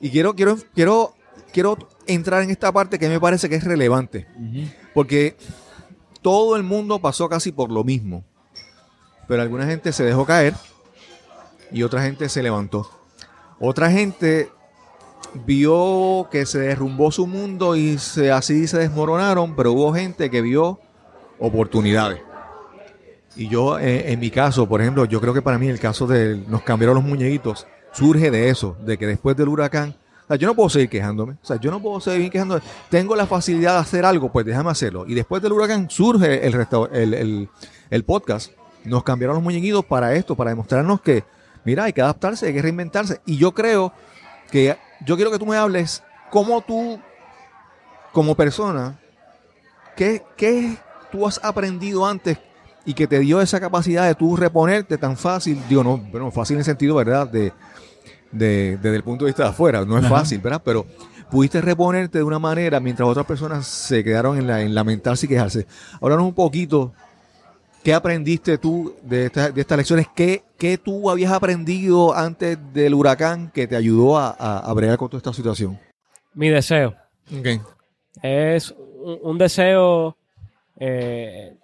[0.00, 1.14] y quiero, quiero, quiero,
[1.52, 4.26] quiero entrar en esta parte que me parece que es relevante.
[4.92, 5.36] Porque
[6.20, 8.24] todo el mundo pasó casi por lo mismo.
[9.28, 10.54] Pero alguna gente se dejó caer
[11.72, 12.88] y otra gente se levantó.
[13.60, 14.50] Otra gente
[15.46, 20.42] vio que se derrumbó su mundo y se, así se desmoronaron, pero hubo gente que
[20.42, 20.78] vio
[21.38, 22.20] oportunidades.
[23.34, 26.06] Y yo, eh, en mi caso, por ejemplo, yo creo que para mí el caso
[26.06, 30.36] de nos cambiaron los muñequitos surge de eso, de que después del huracán, o sea,
[30.36, 32.60] yo no puedo seguir quejándome, o sea, yo no puedo seguir quejándome.
[32.90, 35.04] Tengo la facilidad de hacer algo, pues déjame hacerlo.
[35.06, 36.54] Y después del huracán surge el,
[37.14, 37.48] el-
[37.90, 38.52] el podcast.
[38.84, 41.24] Nos cambiaron los muñequitos para esto, para demostrarnos que,
[41.64, 43.20] mira, hay que adaptarse, hay que reinventarse.
[43.26, 43.92] Y yo creo
[44.50, 47.00] que, yo quiero que tú me hables cómo tú,
[48.12, 48.98] como persona,
[49.96, 50.76] ¿qué, qué
[51.10, 52.38] tú has aprendido antes
[52.84, 55.58] y que te dio esa capacidad de tú reponerte tan fácil?
[55.68, 57.26] Digo, no, bueno, fácil en el sentido, ¿verdad?
[57.28, 57.52] De,
[58.30, 60.16] de- desde el punto de vista de afuera, no es Ajá.
[60.18, 60.62] fácil, ¿verdad?
[60.64, 60.86] Pero
[61.30, 65.28] pudiste reponerte de una manera mientras otras personas se quedaron en, la, en lamentarse y
[65.28, 65.66] quejarse.
[66.00, 66.92] Háblanos un poquito,
[67.82, 70.06] ¿qué aprendiste tú de, esta- de estas lecciones?
[70.14, 74.96] ¿Qué, ¿Qué tú habías aprendido antes del huracán que te ayudó a, a, a bregar
[74.98, 75.78] con toda esta situación?
[76.34, 76.94] Mi deseo
[77.38, 77.60] Okay.
[78.22, 78.70] es
[79.02, 80.16] un, un deseo.
[80.78, 81.54] eh,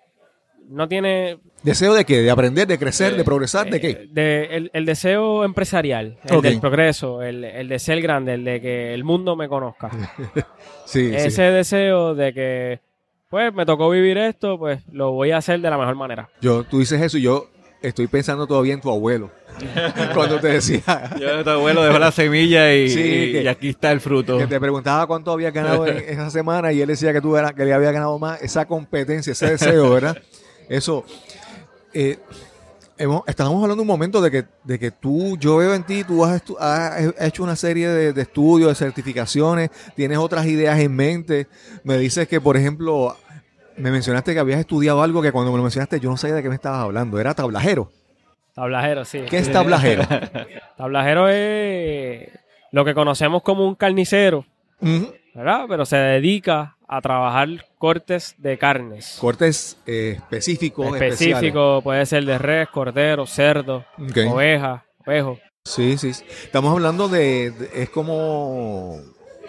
[0.68, 1.38] no tiene.
[1.62, 2.18] ¿Deseo de qué?
[2.22, 3.68] ¿De aprender, de crecer, de Eh, progresar?
[3.70, 4.07] ¿De eh, qué?
[4.11, 8.61] de- el, el deseo empresarial, el del progreso, el, el de ser grande, el de
[8.61, 9.90] que el mundo me conozca.
[10.85, 11.42] Sí, Ese sí.
[11.42, 12.81] deseo de que,
[13.31, 16.29] pues, me tocó vivir esto, pues lo voy a hacer de la mejor manera.
[16.41, 17.49] Yo, tú dices eso y yo
[17.83, 19.31] estoy pensando todavía en tu abuelo.
[20.14, 23.69] Cuando te decía Yo, tu abuelo dejó la semilla y, Sí, y- que- y aquí
[23.71, 24.38] está el fruto.
[24.38, 27.53] que te preguntaba cuánto había ganado en esa semana y él decía que tú era,
[27.53, 30.17] que le había ganado más, esa competencia, ese deseo, ¿verdad?
[30.69, 31.05] Eso.
[31.95, 32.19] eh,
[32.98, 36.24] hemos- estábamos hablando un momento de que, de que tú, yo veo en ti, tú
[36.24, 36.42] has,
[37.20, 41.46] hecho una serie de, de estudios, de certificaciones, tienes otras ideas en mente.
[41.84, 43.16] Me dices que, por ejemplo,
[43.76, 46.42] me mencionaste que habías estudiado algo que cuando me lo mencionaste yo no sabía de
[46.42, 47.18] qué me estabas hablando.
[47.20, 47.90] Era tablajero.
[48.54, 49.20] Tablajero, sí.
[49.30, 50.02] ¿Qué es tablajero?
[50.76, 52.28] Tablajero es
[52.72, 54.44] lo que conocemos como un carnicero.
[55.34, 55.66] ¿verdad?
[55.68, 57.48] Pero se dedica a trabajar
[57.79, 59.18] cortes de carnes.
[59.20, 61.53] Cortes eh, específicos, especiales.
[61.85, 63.85] Puede ser de res, cordero, cerdo,
[64.31, 65.38] oveja, ovejo.
[65.64, 66.14] Sí, sí.
[66.14, 66.24] sí.
[66.44, 68.96] Estamos hablando de, de- es como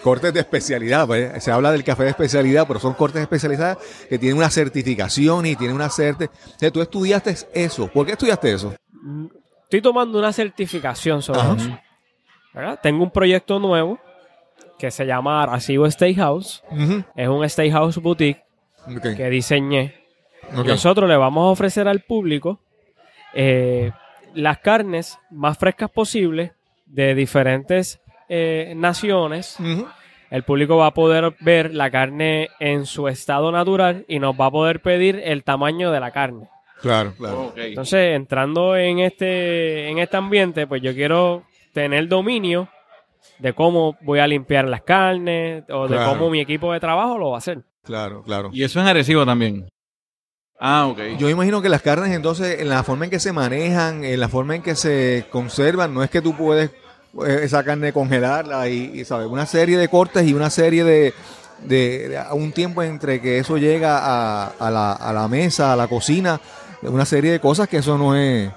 [0.03, 1.07] cortes de especialidad.
[1.07, 1.41] pues.
[1.43, 3.77] Se habla del café de especialidad, pero son cortes especializados
[4.09, 6.25] que tienen una certificación y tienen una certe.
[6.25, 7.87] O sea, tú estudiaste eso.
[7.87, 8.75] ¿Por qué estudiaste eso?
[9.63, 11.55] Estoy tomando una certificación sobre Ajá.
[11.57, 11.79] eso.
[12.53, 12.79] ¿verdad?
[12.83, 13.97] Tengo un proyecto nuevo
[14.79, 16.63] que se llama Arecibo Steakhouse.
[16.71, 17.03] Ujú.
[17.15, 18.41] Es un steakhouse boutique
[19.17, 19.93] que diseñé.
[20.53, 22.59] Nosotros le vamos a ofrecer al público
[23.33, 23.91] eh,
[24.33, 26.53] las carnes más frescas posibles
[26.85, 29.57] de diferentes eh, naciones.
[30.31, 34.45] El público va a poder ver la carne en su estado natural y nos va
[34.45, 36.47] a poder pedir el tamaño de la carne.
[36.81, 37.47] Claro, claro.
[37.47, 37.57] Ok.
[37.57, 42.69] Entonces, entrando en este, en este ambiente, pues yo quiero tener dominio
[43.39, 46.11] de cómo voy a limpiar las carnes o de Claro.
[46.11, 47.63] cómo mi equipo de trabajo lo va a hacer.
[47.83, 48.49] Claro, claro.
[48.53, 49.67] Y eso es agresivo también.
[50.59, 50.99] Ah, ok.
[51.17, 54.27] Yo imagino que las carnes entonces, en la forma en que se manejan, en la
[54.27, 56.69] forma en que se conservan, no es que tú puedes
[57.25, 59.27] eh, esa carne congelarla y, y, ¿sabes?
[59.27, 61.13] Una serie de cortes y una serie de,
[61.63, 65.75] de, de- un tiempo entre que eso llega a, a la, a la mesa, a
[65.77, 66.41] la cocina,
[66.81, 68.51] una serie de cosas que eso no es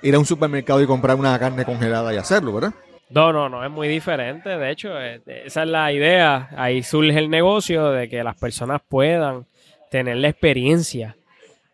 [0.00, 2.72] ir a un supermercado y comprar una carne congelada y hacerlo, ¿verdad?
[3.12, 4.48] No, no, no, es muy diferente.
[4.48, 6.48] De hecho, eh, esa es la idea.
[6.56, 9.46] Ahí surge el negocio de que las personas puedan
[9.90, 11.16] tener la experiencia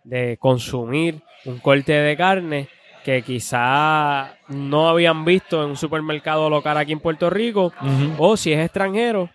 [0.02, 2.68] de consumir un corte de carne
[3.04, 7.72] que quizá no habían visto en un supermercado local aquí en Puerto Rico
[8.18, 9.30] o si es extranjero,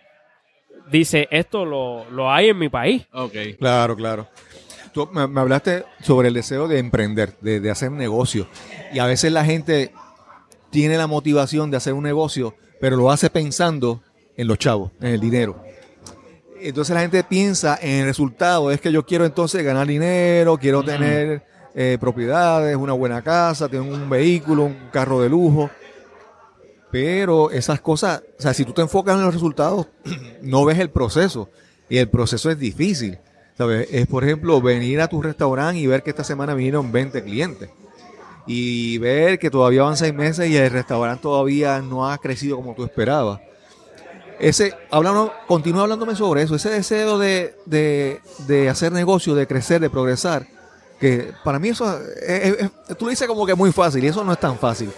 [0.92, 3.08] dice, esto lo, lo hay en mi país.
[3.14, 3.34] Ok.
[3.58, 4.28] Claro, claro.
[4.94, 8.48] Tú me, me hablaste sobre el deseo de emprender, de, de hacer negocio.
[8.92, 9.92] Y a veces la gente
[10.74, 14.02] tiene la motivación de hacer un negocio, pero lo hace pensando
[14.36, 15.64] en los chavos, en el dinero.
[16.60, 20.82] Entonces la gente piensa en el resultado, es que yo quiero entonces ganar dinero, quiero
[20.82, 21.44] tener
[21.76, 25.70] eh, propiedades, una buena casa, tener un vehículo, un carro de lujo.
[26.90, 29.88] Pero esas cosas, o sea, si tú te enfocas en los resultados,
[30.42, 31.52] no ves el proceso.
[31.88, 33.20] Y el proceso es difícil.
[33.56, 33.88] ¿sabes?
[33.92, 37.70] Es, por ejemplo, venir a tu restaurante y ver que esta semana vinieron 20 clientes.
[38.46, 42.74] Y ver que todavía van seis meses y el restaurante todavía no ha crecido como
[42.74, 43.40] tú esperabas.
[44.40, 49.80] Ese, hablando, continúa hablándome sobre eso, ese deseo de, de, de hacer negocio, de crecer,
[49.80, 50.46] de progresar,
[51.00, 54.08] que para mí eso, es- es- es- tú lo dices como que muy fácil y
[54.08, 54.92] eso no es tan fácil.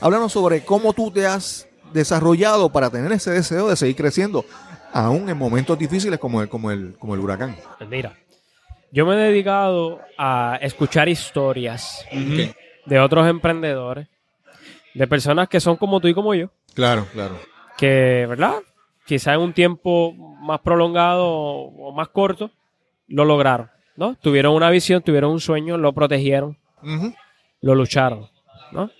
[0.00, 4.44] Háblanos sobre cómo tú te has desarrollado para tener ese deseo de seguir creciendo,
[4.92, 7.56] aún en momentos difíciles como el, como el, como el huracán.
[7.78, 8.16] Pues mira,
[8.92, 12.04] yo me he dedicado a escuchar historias.
[12.86, 14.08] De otros emprendedores,
[14.94, 17.38] de personas que son como tú y como yo, Claro, claro.
[17.78, 18.54] que, ¿verdad?
[19.06, 22.50] Quizá en un tiempo más prolongado o más corto,
[23.08, 24.14] lo lograron, ¿no?
[24.16, 26.56] Tuvieron una visión, tuvieron un sueño, lo protegieron,
[27.60, 28.28] lo lucharon,
[28.72, 28.90] ¿no?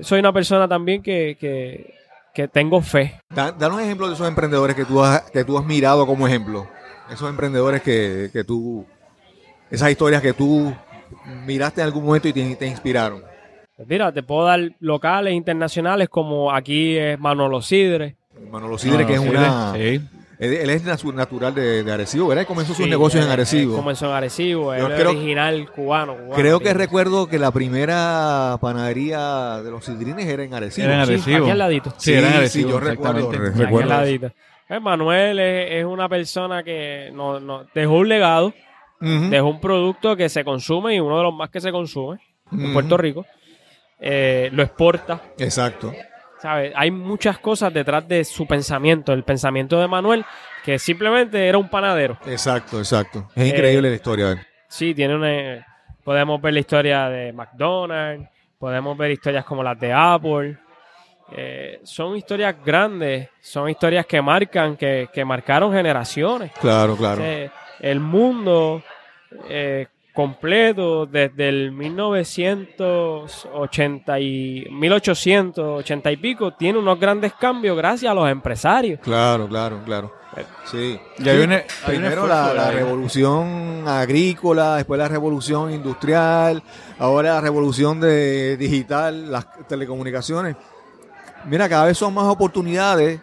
[0.00, 1.94] Soy una persona también que, que,
[2.34, 3.20] que tengo fe.
[3.30, 6.66] Da- Danos ejemplos de esos emprendedores que tú has, que tú has mirado como ejemplo.
[7.10, 8.86] Esos emprendedores que, que tú,
[9.70, 10.74] esas historias que tú
[11.46, 13.22] miraste en algún momento y te, te inspiraron.
[13.76, 18.16] Pues mira, te puedo dar locales, internacionales, como aquí es Manolo Sidre.
[18.50, 19.72] Manolo Sidre, que es sí, una...
[19.74, 20.00] Sí.
[20.36, 22.42] Él, es natural de, de Arecibo, ¿verdad?
[22.42, 23.76] Y comenzó sus negocios en Arecibo.
[23.76, 26.14] Comenzó en Arecibo, él es creo- original cubano.
[26.16, 26.74] cubano, Creo que tío.
[26.74, 30.86] recuerdo que la primera panadería de los sidrines era en Arecibo.
[30.86, 31.36] Era en Sí, Arecibo.
[31.44, 31.94] aquí al ladito.
[31.98, 33.38] Sí, era en Arecibo, sí, yo recuerdo, exactamente.
[33.38, 33.88] re- Aquí al recuerdo.
[33.88, 34.30] ladito.
[34.68, 38.52] Eh, Manuel es, es una persona que no, no- dejó un legado,
[39.30, 42.18] Dejó un producto que se consume y uno de los más que se consume
[42.52, 42.72] en.
[42.72, 43.26] Puerto Rico.
[44.00, 45.20] Eh, lo exporta.
[45.38, 45.92] Exacto.
[46.40, 46.72] ¿sabes?
[46.76, 50.24] Hay muchas cosas detrás de su pensamiento, el pensamiento de Manuel,
[50.62, 52.18] que simplemente era un panadero.
[52.26, 53.30] Exacto, exacto.
[53.34, 54.46] Es Eh, increíble la historia.
[54.68, 55.66] Sí, tiene una.
[56.04, 60.58] Podemos ver la historia de McDonald's, podemos ver historias como las de Apple.
[61.32, 66.52] Eh, son historias grandes, son historias que marcan, que, que marcaron generaciones.
[66.60, 67.22] Claro, claro.
[67.24, 67.50] Eh,
[67.90, 68.82] el mundo
[69.48, 78.14] eh, completo desde el 1980 y 1880 y pico tiene unos grandes cambios gracias a
[78.14, 79.00] los empresarios.
[79.00, 80.12] Claro, claro, claro.
[80.64, 80.98] Sí.
[81.18, 86.60] Y hay Sí, una- primero la, la revolución agrícola, después la revolución industrial,
[86.98, 90.56] ahora la revolución de digital, las telecomunicaciones.
[91.44, 93.20] Mira, cada vez son más oportunidades,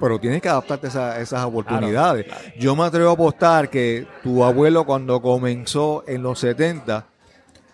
[0.00, 2.26] pero tienes que adaptarte a esa- esas oportunidades.
[2.58, 7.06] Yo me atrevo a apostar que tu abuelo cuando comenzó en los 70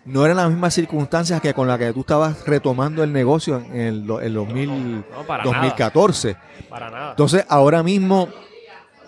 [0.06, 3.76] no eran las mismas circunstancias que con las que tú estabas retomando el negocio en
[3.80, 6.32] el, el 2000 No, para 2014.
[6.32, 6.44] nada.
[6.68, 7.10] Para nada.
[7.10, 8.28] Entonces, ahora mismo,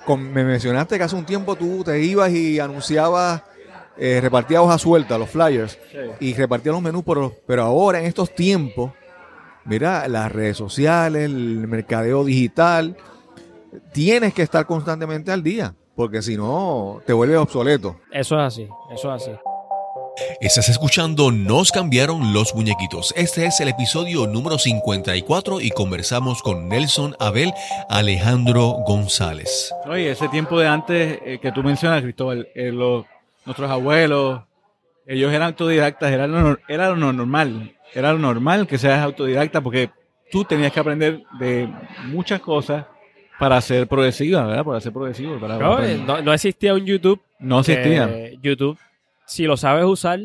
[0.05, 3.43] con- me mencionaste que hace un tiempo tú te ibas y anunciabas,
[3.97, 5.79] eh, repartías hojas sueltas, los flyers,
[6.21, 8.93] y repartías los menús, pero, pero ahora en estos tiempos,
[9.65, 12.97] mira, las redes sociales, el mercadeo digital,
[13.93, 18.01] tienes que estar constantemente al día, porque si no, te vuelves obsoleto.
[18.11, 19.33] Eso es así, eso es así.
[20.41, 23.15] Estás escuchando Nos cambiaron los muñequitos.
[23.17, 27.53] Este es el episodio número 54 y conversamos con Nelson Abel
[27.89, 29.75] Alejandro González.
[29.87, 33.07] Oye, ese tiempo de antes eh, que tú mencionas, Cristóbal, eh, los,
[33.47, 34.43] nuestros abuelos,
[35.07, 39.91] ellos eran autodidactas, era lo, era lo normal, era lo normal que seas autodidacta porque
[40.31, 41.69] tú tenías que aprender de
[42.07, 42.87] muchas cosas
[43.39, 44.65] para ser progresiva, ¿verdad?
[44.65, 45.39] Para ser progresivo.
[45.39, 47.21] Para, No, no, no existía un YouTube.
[47.39, 48.09] no existía.
[48.11, 48.79] Eh, YouTube,
[49.27, 50.21] si lo sabes usar,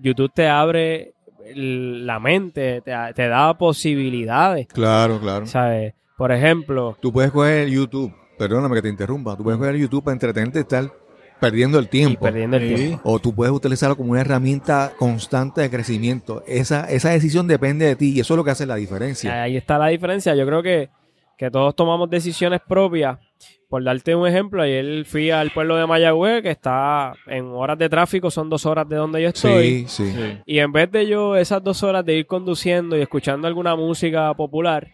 [0.00, 1.12] YouTube te abre
[1.54, 4.66] la mente, te, te da posibilidades.
[4.66, 5.46] Claro, claro.
[5.46, 5.94] ¿Sabes?
[6.16, 10.14] Por ejemplo, Tú puedes coger YouTube, perdóname que te interrumpa, tú puedes coger YouTube para
[10.14, 10.90] entretenerte y estar
[11.40, 12.20] perdiendo el y tiempo.
[12.24, 12.74] perdiendo el Sí.
[12.86, 13.00] tiempo.
[13.04, 16.42] o tú puedes utilizarlo como una herramienta constante de crecimiento.
[16.46, 19.42] Esa, esa decisión depende de ti y eso es lo que hace la diferencia.
[19.42, 20.34] Ahí está la diferencia.
[20.34, 20.88] Yo creo que,
[21.36, 23.18] que todos tomamos decisiones propias.
[23.68, 27.88] Por darte un ejemplo, ayer fui al pueblo de Mayagüez, que está en horas de
[27.88, 29.86] tráfico, son dos horas de donde yo estoy.
[29.88, 30.12] Sí, sí.
[30.12, 30.38] Sí.
[30.46, 34.32] Y en vez de yo esas dos horas de ir conduciendo y escuchando alguna música
[34.34, 34.86] popular,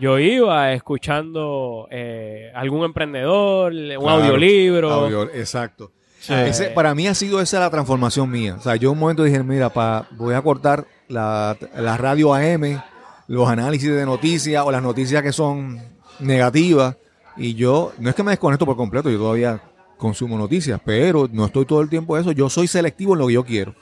[0.00, 4.90] yo iba escuchando eh, algún emprendedor, un Claro, audiolibro.
[4.90, 5.90] Audio- exacto.
[6.20, 6.32] Sí.
[6.34, 8.56] Ese- para mí ha sido esa la transformación mía.
[8.58, 12.80] O sea, yo un momento dije, mira, pa, voy a cortar la, la radio AM,
[13.28, 15.80] los análisis de noticias o las noticias que son
[16.20, 16.96] negativas
[17.36, 19.60] Y yo, no es que me desconecto por completo, yo todavía
[19.96, 23.26] consumo noticias, pero no estoy todo el tiempo en eso, yo soy selectivo en lo
[23.28, 23.74] que yo quiero.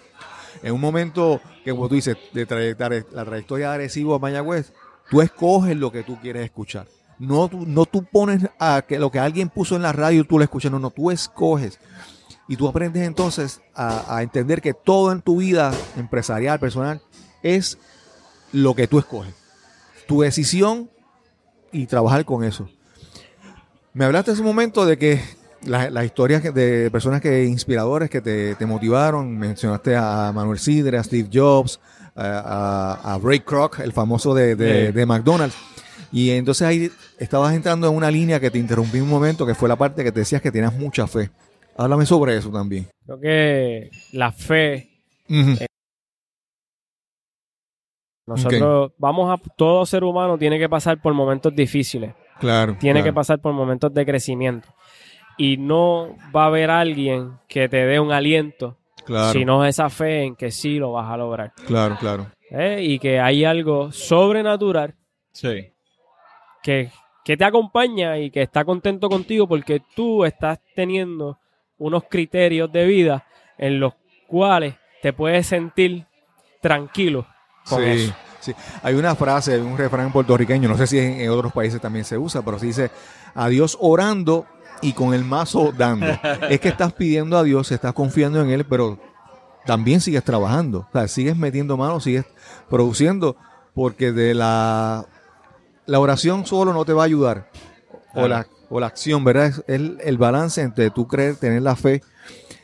[0.63, 4.73] En un momento que, como tú dices, de trayectoria- la trayectoria de Arecibo a Mayagüez,
[5.11, 6.87] tú escoges lo que tú quieres escuchar.
[7.19, 10.39] No, tú- no tú pones a que lo que alguien puso en la radio tú
[10.39, 11.79] lo escuchas, no, no, tú escoges.
[12.49, 17.01] Y tú aprendes entonces a, entender que todo en tu vida empresarial, personal,
[17.43, 17.79] es
[18.53, 19.35] lo que tú escoges.
[20.07, 20.89] Tu decisión
[21.73, 22.69] y trabajar con eso.
[23.93, 25.21] Me hablaste hace un momento de que
[25.63, 30.99] las, las historias de personas que inspiradores que te, te motivaron, mencionaste a Manuel Sidre,
[30.99, 31.81] a Steve Jobs,
[32.17, 34.93] a, Ray Kroc, el famoso de, de- Sí.
[34.93, 35.57] de McDonald's.
[36.13, 39.69] Y entonces ahí estabas entrando en una línea que te interrumpí un momento, que fue
[39.69, 41.31] la parte que te decías que tenías mucha fe.
[41.77, 42.87] Háblame sobre eso también.
[43.05, 44.89] Creo que la fe,
[45.29, 45.57] Ujú.
[48.27, 52.77] nosotros vamos a, todo ser humano tiene que pasar por momentos difíciles, Claro.
[52.81, 54.69] tiene que pasar por momentos de crecimiento.
[55.39, 60.25] Y no va a haber alguien que te dé un aliento, Claro, sino esa fe
[60.25, 61.53] en que sí lo vas a lograr.
[61.67, 62.27] claro, claro.
[62.51, 62.81] ¿eh?
[62.83, 64.95] Y que hay algo sobrenatural
[65.33, 65.73] Sí.
[66.63, 66.91] que,
[67.25, 71.39] que te acompaña y que está contento contigo porque tú estás teniendo
[71.79, 73.25] unos criterios de vida
[73.59, 73.95] en los
[74.27, 76.05] cuales te puedes sentir
[76.61, 77.27] tranquilo
[77.69, 78.15] con sí, eso.
[78.41, 78.55] sí.
[78.83, 82.17] Hay una frase, un refrán puertorriqueño, no sé si en, en otros países también se
[82.19, 82.91] usa, pero se dice,
[83.35, 84.47] a Dios orando
[84.83, 86.07] y con el mazo dando.
[86.49, 88.99] es que estás pidiendo a Dios, estás confiando en Él, pero
[89.65, 90.81] también sigues trabajando.
[90.81, 92.25] O sea, sigues metiendo manos, sigues
[92.69, 93.37] produciendo,
[93.75, 95.07] porque de la,
[95.87, 97.51] la oración solo no te va a ayudar.
[98.15, 99.47] O, la, o la acción, ¿verdad?
[99.47, 102.03] Es el, el balance entre tú creer, tener la fe,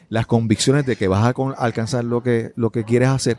[0.09, 3.39] las convicciones de que vas a con- alcanzar lo que, lo que quieres hacer,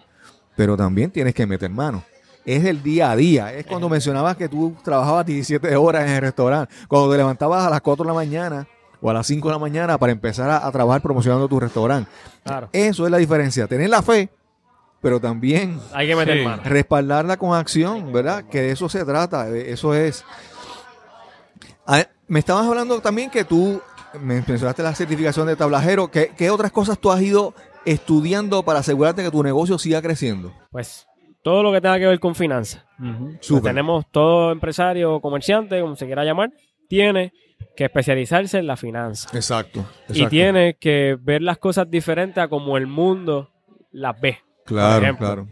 [0.55, 2.03] pero también tienes que meter mano.
[2.45, 3.53] Es el día a día.
[3.53, 7.69] Es cuando mencionabas que tú trabajabas 17 horas en el restaurante, cuando te levantabas a
[7.69, 8.67] las 4 de la mañana
[9.01, 12.09] o a las 5 de la mañana para empezar a, a trabajar promocionando tu restaurante.
[12.43, 12.69] Claro.
[12.73, 13.67] Eso es la diferencia.
[13.67, 14.29] Tener la fe,
[15.01, 16.43] pero también Hay que meter Sí.
[16.45, 16.61] mano.
[16.65, 18.43] respaldarla con acción, ¿verdad?
[18.45, 20.23] Que de eso se trata, de eso es.
[21.85, 23.81] Ah, me estabas hablando también que tú
[24.21, 26.09] me mencionaste la certificación de tablajero.
[26.09, 27.53] ¿Qué, qué otras cosas tú has ido
[27.85, 30.53] estudiando para asegurarte que tu negocio siga creciendo?
[30.71, 31.05] Pues
[31.43, 32.83] todo lo que tenga que ver con finanzas.
[32.97, 33.63] Pues Súper.
[33.71, 36.51] tenemos todo empresario o comerciante, como se quiera llamar,
[36.87, 37.33] tiene
[37.75, 39.29] que especializarse en la finanza.
[39.35, 39.85] Exacto.
[40.09, 43.49] Y tiene que ver las cosas diferentes a como el mundo
[43.91, 44.39] las ve.
[44.65, 45.47] Claro, claro.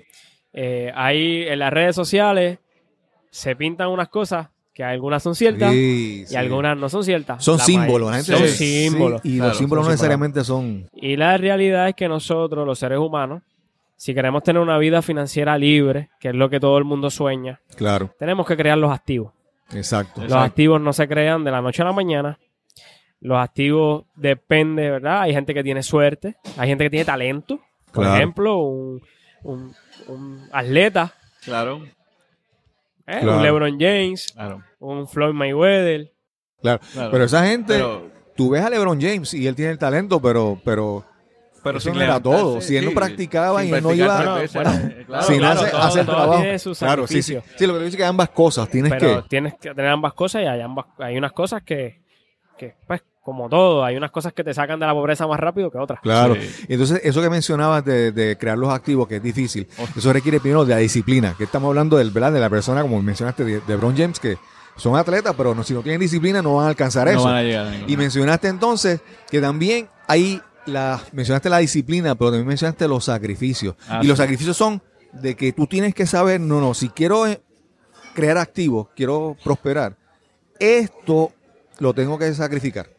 [0.54, 2.60] Eh, ahí en las redes sociales
[3.30, 6.36] se pintan unas cosas que algunas son ciertas Sí, y sí.
[6.36, 7.44] algunas no son ciertas.
[7.44, 8.12] Son La símbolos.
[8.12, 9.22] La gente son sí, símbolos.
[9.24, 10.90] y Claro, los símbolos no necesariamente son.
[10.94, 13.42] Y la realidad es que nosotros, los seres humanos,
[14.02, 17.62] si queremos tener una vida financiera libre, que es lo que todo el mundo sueña,
[17.76, 19.32] Claro, tenemos que crear los activos.
[19.72, 20.22] exacto.
[20.24, 22.40] Los activos no se crean de la noche a la mañana.
[23.20, 25.22] Los activos depende, ¿verdad?
[25.22, 27.60] Hay gente que tiene suerte, hay gente que tiene talento.
[27.94, 28.16] Por Claro.
[28.16, 29.02] ejemplo, un,
[29.44, 29.76] un-
[30.08, 31.14] un atleta,
[31.46, 31.84] Claro.
[33.06, 33.20] ¿eh?
[33.20, 33.38] Claro.
[33.38, 34.64] un LeBron James, Claro.
[34.80, 36.12] un Floyd Mayweather.
[36.60, 36.80] claro.
[37.12, 40.60] Pero esa gente, Pero- tú ves a LeBron James y él tiene el talento, pero,
[40.66, 41.06] pero
[41.64, 42.62] pero Eso sin no era todo.
[42.62, 45.82] Si él no practicaba y él no iba- Bueno, eh, claro, sin claro, hacer, todo-
[45.82, 46.42] hacer todo trabajo.
[46.42, 47.38] tiene su claro, sí, sí.
[47.58, 49.30] Sí, lo que dice que ambas cosas tienes Pero que.
[49.30, 52.02] tienes que tener ambas cosas y hay, ambas, hay unas cosas que,
[52.58, 55.70] que, pues, como todo, hay unas cosas que te sacan de la pobreza más rápido
[55.70, 56.00] que otras.
[56.02, 56.36] Claro.
[56.36, 56.66] Sí.
[56.70, 60.66] Entonces, eso que mencionabas de, de crear los activos, que es difícil, eso requiere primero
[60.66, 62.32] de la disciplina, que estamos hablando del, ¿verdad?
[62.32, 64.38] de la persona, como mencionaste, de, de Bron James, que
[64.76, 67.24] son atletas, pero no, si no tienen disciplina no van a alcanzar no eso.
[67.26, 72.16] van a llegar a ningún Y mencionaste entonces que también hay la, mencionaste la disciplina,
[72.16, 73.76] pero también mencionaste los sacrificios.
[73.88, 74.82] Ah, y los sacrificios son
[75.14, 77.42] de que tú tienes que saber, no, no, si quiero eh,
[78.14, 79.98] crear activos, quiero prosperar,
[80.60, 81.32] esto
[81.80, 82.90] lo tengo que sacrificar.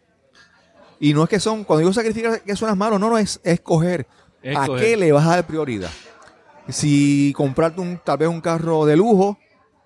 [1.00, 4.06] Y no es que son, cuando digo sacrificar, que suenas malo, no, no, es escoger
[4.42, 5.90] Es a qué le vas a dar prioridad.
[6.68, 9.38] Si comprarte un, tal vez un carro de lujo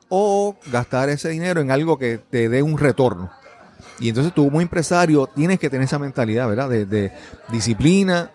[0.09, 3.31] o gastar ese dinero en algo que te dé un retorno.
[4.01, 6.69] Y entonces tú como empresario tienes que tener esa mentalidad, ¿verdad?
[6.69, 7.13] De, de
[7.49, 8.31] disciplina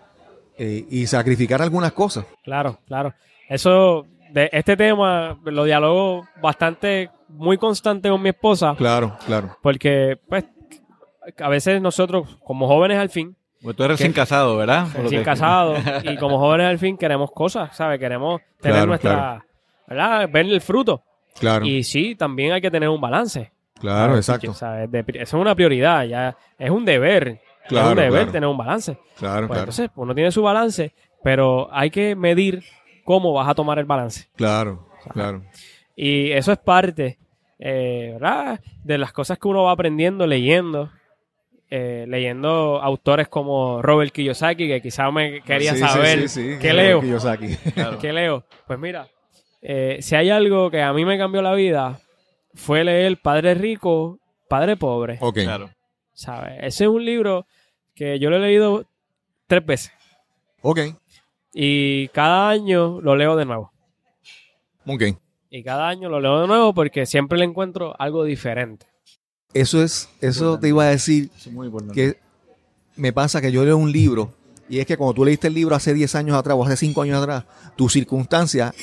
[0.58, 2.24] eh, y sacrificar algunas cosas.
[2.44, 3.14] Claro, claro.
[3.48, 9.56] Eso, de este tema, lo dialogo bastante, muy constante con mi esposa, Claro, claro.
[9.62, 10.44] porque, pues,
[11.38, 14.86] a veces nosotros, como jóvenes al fin, Pues tú eres recién casado, ¿verdad?
[14.94, 17.98] Recién que- casados, y como jóvenes al fin queremos cosas, ¿sabes?
[18.00, 19.44] Queremos tener Claro, nuestra,
[19.86, 20.28] ¿verdad?
[20.30, 21.02] Ver el fruto.
[21.38, 23.52] Claro, Y sí, también hay que tener un balance.
[23.82, 24.28] Claro, ¿sabes?
[24.28, 24.50] exacto.
[24.52, 27.40] O sea, es de- eso es una prioridad, ya es un deber.
[27.68, 28.32] Claro, es un deber claro.
[28.32, 28.96] tener un balance.
[29.18, 29.60] Claro, Pues claro.
[29.60, 32.62] entonces, uno tiene su balance, pero hay que medir
[33.04, 34.28] cómo vas a tomar el balance.
[34.36, 35.42] Claro, claro.
[35.94, 37.18] Y eso es parte
[37.64, 38.58] eh, ¿verdad?
[38.82, 40.90] De las cosas que uno va aprendiendo leyendo.
[41.70, 46.72] eh, leyendo autores como Robert Kiyosaki, que quizá me quería Sí, saber sí, sí, qué
[46.74, 47.00] leo.
[47.00, 47.56] Kiyosaki.
[48.00, 48.44] ¿Qué leo?
[48.66, 49.06] Pues mira,
[49.62, 52.00] eh, si hay algo que a mí me cambió la vida,
[52.54, 55.18] fue leer Padre Rico, Padre Pobre.
[55.20, 55.38] Ok.
[55.42, 55.70] Claro.
[56.14, 56.54] ¿sabes?
[56.62, 57.46] Ese es un libro
[57.94, 58.84] que yo lo he leído
[59.46, 59.92] tres veces
[60.62, 60.78] Ok.
[61.54, 63.72] y cada año lo leo de nuevo.
[64.86, 65.02] Ok.
[65.50, 68.86] Y cada año lo leo de nuevo porque siempre le encuentro algo diferente.
[69.54, 71.94] Eso es, eso te iba a decir Eso es muy importante.
[71.94, 72.18] que
[72.96, 74.32] me pasa que yo leo un libro
[74.68, 77.02] y es que cuando tú leíste el libro hace 10 años atrás o hace 5
[77.02, 77.44] años atrás,
[77.76, 78.74] tus circunstancias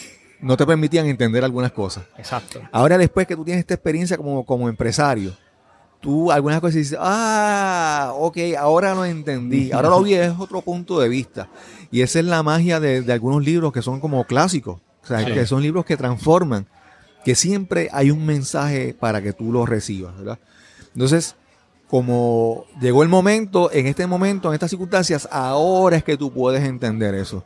[0.41, 2.03] no te permitían entender algunas cosas.
[2.17, 2.61] Exacto.
[2.71, 5.33] Ahora después que tú tienes esta experiencia como, como empresario,
[5.99, 10.99] tú algunas cosas dices, ah, ok, ahora lo entendí, ahora lo vi desde otro punto
[10.99, 11.49] de vista.
[11.91, 15.19] Y esa es la magia de, de algunos libros que son como clásicos, o sea,
[15.25, 15.33] Sí.
[15.33, 16.67] que son libros que transforman,
[17.25, 20.39] que siempre hay un mensaje para que tú lo recibas, ¿verdad?
[20.93, 21.35] Entonces,
[21.89, 26.63] como llegó el momento, en este momento, en estas circunstancias, ahora es que tú puedes
[26.63, 27.43] entender eso.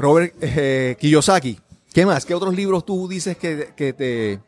[0.00, 1.58] Robert eh, Kiyosaki,
[1.92, 2.24] ¿qué más?
[2.24, 4.40] ¿Qué otros libros tú dices que, que te...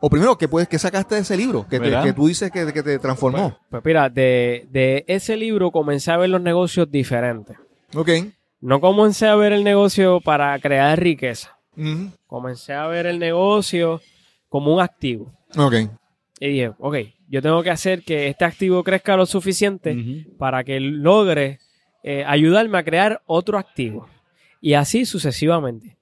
[0.00, 1.66] O primero, ¿qué, puedes, que sacaste de ese libro?
[1.70, 3.56] Que, te- que tú dices que, que te transformó.
[3.70, 7.56] Pues mira, de, de ese libro comencé a ver los negocios diferentes.
[7.94, 8.10] Ok.
[8.60, 11.56] No comencé a ver el negocio para crear riqueza.
[12.26, 14.00] Comencé a ver el negocio
[14.48, 15.32] como un activo.
[15.56, 15.74] Ok.
[16.40, 16.96] Y dije, ok,
[17.28, 21.58] yo tengo que hacer que este activo crezca lo suficiente para que logre
[22.02, 24.08] eh, ayudarme a crear otro activo.
[24.60, 25.96] Y así sucesivamente.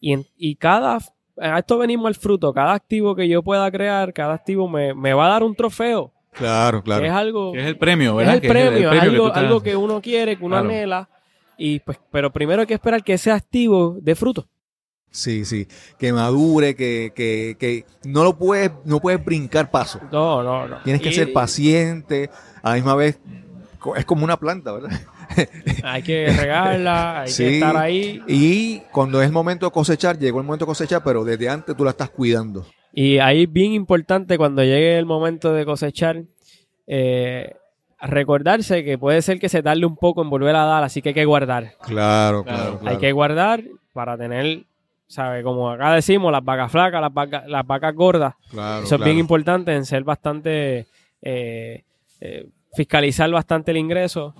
[0.00, 0.98] Y, en- y cada,
[1.40, 5.12] a esto venimos al fruto, cada activo que yo pueda crear, cada activo me, me
[5.14, 6.12] va a dar un trofeo.
[6.32, 7.04] Claro, claro.
[7.04, 8.34] Es algo, Que es el premio, es ¿verdad?
[8.34, 10.68] el Que premio, que algo, tú estás- algo que uno quiere, que uno Claro.
[10.68, 11.08] anhela.
[11.58, 14.46] Y pues, pero primero hay que esperar que ese activo dé fruto.
[15.10, 15.66] Sí, sí.
[15.98, 19.98] Que madure, que, que, que no lo puedes, no puedes brincar paso.
[20.12, 20.82] No, no, no.
[20.82, 22.28] Tienes que Y ser paciente.
[22.62, 23.18] A la misma vez,
[23.96, 24.90] es como una planta, ¿verdad?
[25.84, 27.44] Hay que regarla, hay Sí.
[27.44, 28.22] que estar ahí.
[28.28, 31.76] Y cuando es el momento de cosechar, llegó el momento de cosechar, pero desde antes
[31.76, 32.66] tú la estás cuidando.
[32.92, 36.22] Y ahí es bien importante cuando llegue el momento de cosechar,
[36.86, 37.54] eh,
[38.00, 41.10] recordarse que puede ser que se tarde un poco en volver a dar, así que
[41.10, 41.72] hay que guardar.
[41.82, 43.62] Claro, claro, Hay que guardar
[43.92, 44.64] para tener,
[45.06, 45.42] ¿sabe?
[45.42, 48.34] Como acá decimos, las vacas flacas, las vacas, las vacas gordas.
[48.50, 50.86] Claro, Eso es bien importante en ser bastante,
[51.22, 51.82] eh,
[52.20, 54.34] eh, fiscalizar bastante el ingreso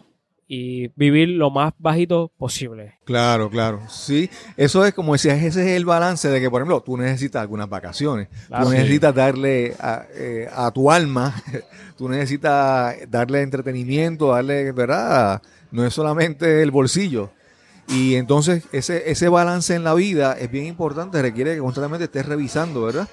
[0.48, 2.98] y vivir lo más bajito posible.
[3.04, 3.80] Claro, claro.
[3.88, 7.42] Sí, eso es como decías, ese es el balance de que, por ejemplo, tú necesitas
[7.42, 8.28] algunas vacaciones.
[8.46, 8.64] Claro.
[8.64, 8.76] tú Sí.
[8.76, 11.34] necesitas darle a, eh, a tu alma,
[11.98, 15.42] tú necesitas darle entretenimiento, darle, ¿verdad?
[15.72, 17.30] No es solamente el bolsillo.
[17.88, 22.26] Y entonces ese, ese balance en la vida es bien importante, requiere que constantemente estés
[22.26, 23.08] revisando, ¿verdad?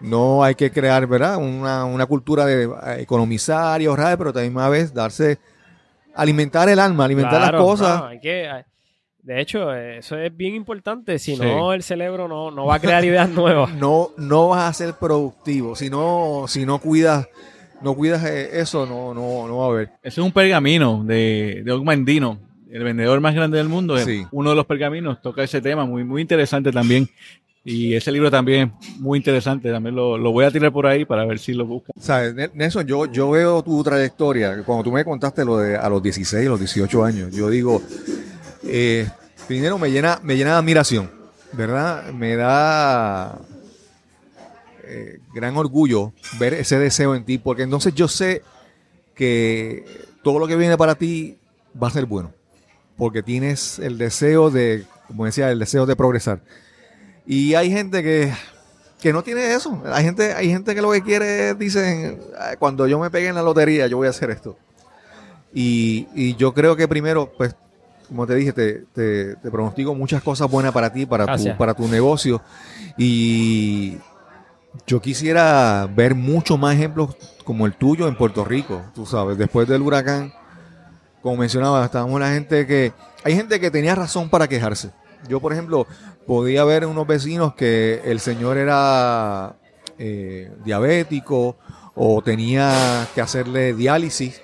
[0.00, 1.36] No hay que crear, ¿verdad?
[1.38, 2.68] Una, una cultura de eh,
[3.00, 5.38] economizar y ahorrar, pero también a vez darse,
[6.16, 8.00] alimentar el alma, alimentar Claro, las cosas.
[8.00, 8.48] no, hay que,
[9.22, 11.18] de hecho, eso es bien importante.
[11.18, 11.42] Si Sí.
[11.42, 13.72] no, el cerebro no, no va a crear ideas nuevas.
[13.74, 15.74] no, no vas a ser productivo.
[15.76, 17.28] Si no, si no cuidas,
[17.82, 19.88] no cuidas eh, eso, no, no, no va a haber.
[20.02, 22.38] Ese es un pergamino de, de Ogmandino,
[22.70, 23.98] el vendedor más grande del mundo.
[23.98, 24.24] Sí.
[24.30, 27.08] Uno de los pergaminos toca ese tema, muy, muy interesante también.
[27.68, 29.72] Y ese libro también es muy interesante.
[29.72, 31.92] También lo, voy a tirar por ahí para ver si lo buscan.
[31.98, 32.32] ¿Sabes?
[32.32, 34.62] Ne- Nelson, yo, veo tu trayectoria.
[34.62, 37.82] Cuando tú me contaste lo de a los 16, los 18 años, yo digo,
[38.62, 39.08] eh,
[39.48, 41.10] primero me llena, me llena de admiración,
[41.54, 42.12] ¿verdad?
[42.12, 43.36] Me da
[44.84, 48.42] eh, gran orgullo ver ese deseo en ti, porque entonces yo sé
[49.16, 49.84] que
[50.22, 51.36] todo lo que viene para ti
[51.82, 52.32] va a ser bueno,
[52.96, 56.42] porque tienes el deseo de, como decía, el deseo de progresar.
[57.26, 58.32] Y hay gente que,
[59.00, 59.82] que no tiene eso.
[59.92, 63.28] Hay gente, hay gente que lo que quiere es, dicen, "Ay, cuando yo me pegue
[63.28, 64.56] en la lotería, yo voy a hacer esto.
[65.52, 67.54] Y, y yo creo que primero, pues,
[68.08, 71.74] como te dije, te, te, te pronostico muchas cosas buenas para ti, para tu, para
[71.74, 72.40] tu negocio.
[72.96, 73.96] Y
[74.86, 79.66] yo quisiera ver muchos más ejemplos como el tuyo en Puerto Rico, tú sabes, después
[79.68, 80.32] del huracán,
[81.22, 82.92] como mencionaba, estábamos la gente que,
[83.24, 84.90] hay gente que tenía razón para quejarse.
[85.28, 85.86] Yo, por ejemplo,
[86.26, 89.56] podía ver unos vecinos que el señor era
[89.98, 91.56] eh, diabético
[91.94, 94.42] o tenía que hacerle diálisis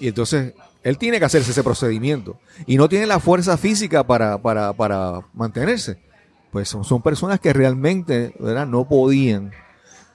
[0.00, 4.38] y entonces él tiene que hacerse ese procedimiento y no tiene la fuerza física para,
[4.38, 5.98] para, para mantenerse.
[6.50, 8.34] Pues son, son personas que realmente
[8.66, 9.52] no podían.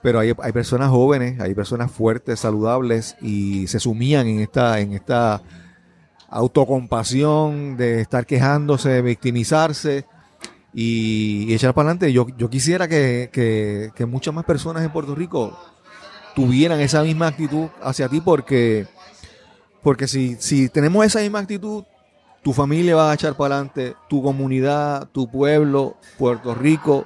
[0.02, 4.94] Pero hay, hay personas jóvenes, hay personas fuertes, saludables y se sumían en esta, en
[4.94, 5.42] esta
[6.30, 10.06] autocompasión de estar quejándose, de victimizarse
[10.74, 12.12] y, y echar para adelante.
[12.14, 15.58] Yo, yo quisiera que, que- que muchas más personas en Puerto Rico
[16.36, 18.86] tuvieran esa misma actitud hacia ti porque,
[19.82, 21.84] porque si, si tenemos esa misma actitud,
[22.44, 27.06] tu familia va a echar para adelante, tu comunidad, tu pueblo, Puerto Rico,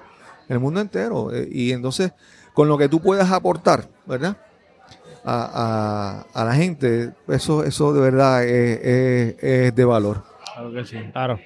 [0.50, 1.34] el mundo entero.
[1.34, 2.12] Eh, Y entonces,
[2.54, 4.36] con lo que tú puedas aportar, ¿verdad?
[5.24, 10.24] A, a- a la gente, eso, eso de verdad es, es- es de valor.
[10.54, 11.40] Claro que sí, Claro.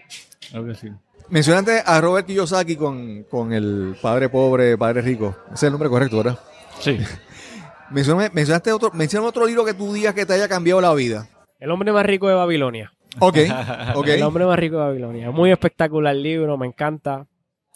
[0.49, 0.87] claro que sí.
[1.29, 5.35] Mencionaste a Robert Kiyosaki con, con el padre pobre, padre rico.
[5.47, 6.39] Ese es el nombre correcto, ¿verdad?
[6.79, 6.97] Sí.
[7.91, 11.27] Menciona- mencionaste otro, menciona otro libro que tú digas que te haya cambiado la vida.
[11.59, 12.91] El hombre más rico de Babilonia.
[13.19, 13.37] Ok,
[13.95, 14.07] ok.
[14.07, 15.31] El hombre más rico de Babilonia.
[15.31, 17.25] Muy espectacular el libro, me encanta.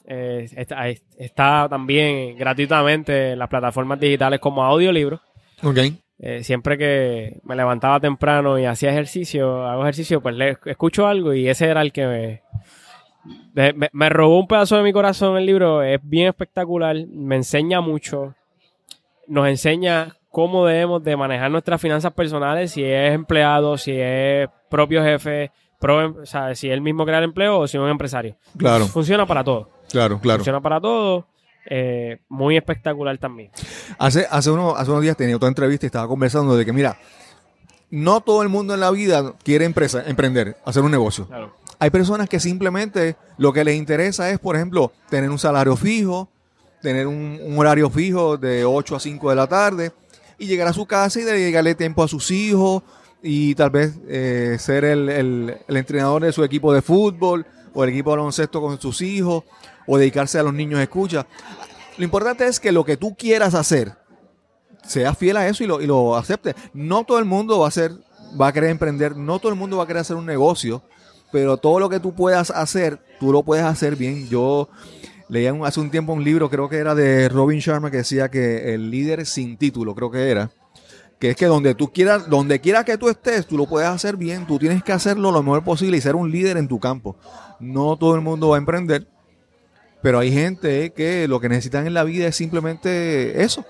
[0.06, 5.22] Eh, está, está también gratuitamente en las plataformas digitales como audiolibro.
[5.64, 5.78] Ok.
[6.22, 11.34] Eh, siempre que me levantaba temprano y hacía ejercicio, hago ejercicio, pues le escucho algo
[11.34, 12.42] y ese era el que me,
[13.92, 15.82] me, robó un pedazo de mi corazón el libro.
[15.84, 18.36] Es bien espectacular, me enseña mucho,
[19.28, 25.04] nos enseña cómo debemos de manejar nuestras finanzas personales, si es empleado, si es propio
[25.04, 28.36] jefe, pro- o sea, si es el mismo crear empleo o si es un empresario.
[28.58, 29.70] Claro, Funciona para todo.
[29.92, 30.40] claro, claro.
[30.40, 31.28] Funciona para todo.
[31.72, 33.52] eh, muy espectacular también.
[34.00, 36.98] Hace, hace, uno- hace unos días tenía otra entrevista y estaba conversando de que, mira,
[37.92, 41.28] no todo el mundo en la vida quiere empresa, emprender, hacer un negocio.
[41.28, 41.54] Claro.
[41.80, 46.30] Hay personas que simplemente lo que les interesa es, por ejemplo, tener un salario fijo,
[46.82, 49.92] tener un, horario fijo de 8 a 5 de la tarde
[50.38, 52.84] y llegar a su casa y dedicarle tiempo a sus hijos
[53.24, 58.12] y tal vez eh, ser el, entrenador de su equipo de fútbol o el equipo
[58.12, 59.44] de baloncesto con sus hijos
[59.88, 61.26] o dedicarse a los niños escucha.
[61.98, 63.94] Lo importante es que lo que tú quieras hacer,
[64.86, 66.56] seas fiel a eso y lo, aceptes.
[66.74, 67.72] No todo el mundo va a
[68.40, 70.84] va a querer emprender, no todo el mundo va a querer hacer un negocio,
[71.32, 74.28] pero todo lo que tú puedas hacer, tú lo puedes hacer bien.
[74.30, 74.70] Yo
[75.28, 78.74] leía hace un tiempo un libro, creo que era de Robin Sharma, que decía que
[78.74, 80.52] el líder sin título, creo que era,
[81.20, 84.18] que es que donde tú quieras, donde quiera que tú estés, tú lo puedes hacer
[84.18, 87.16] bien, tú tienes que hacerlo lo mejor posible y ser un líder en tu campo.
[87.60, 89.08] No todo el mundo va a emprender,
[90.02, 93.66] pero hay gente que lo que necesitan en la vida es simplemente eso.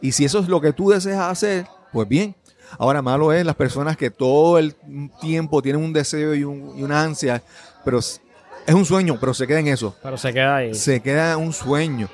[0.00, 2.36] Y si eso es lo que tú deseas hacer, pues bien.
[2.78, 4.74] Ahora, malo es las personas que todo el
[5.20, 7.42] tiempo tienen un deseo y, un- y una ansia,
[7.84, 8.20] pero es
[8.66, 9.94] es un sueño, pero se queda en eso.
[10.02, 10.74] Pero se queda ahí.
[10.74, 12.08] Se queda un sueño.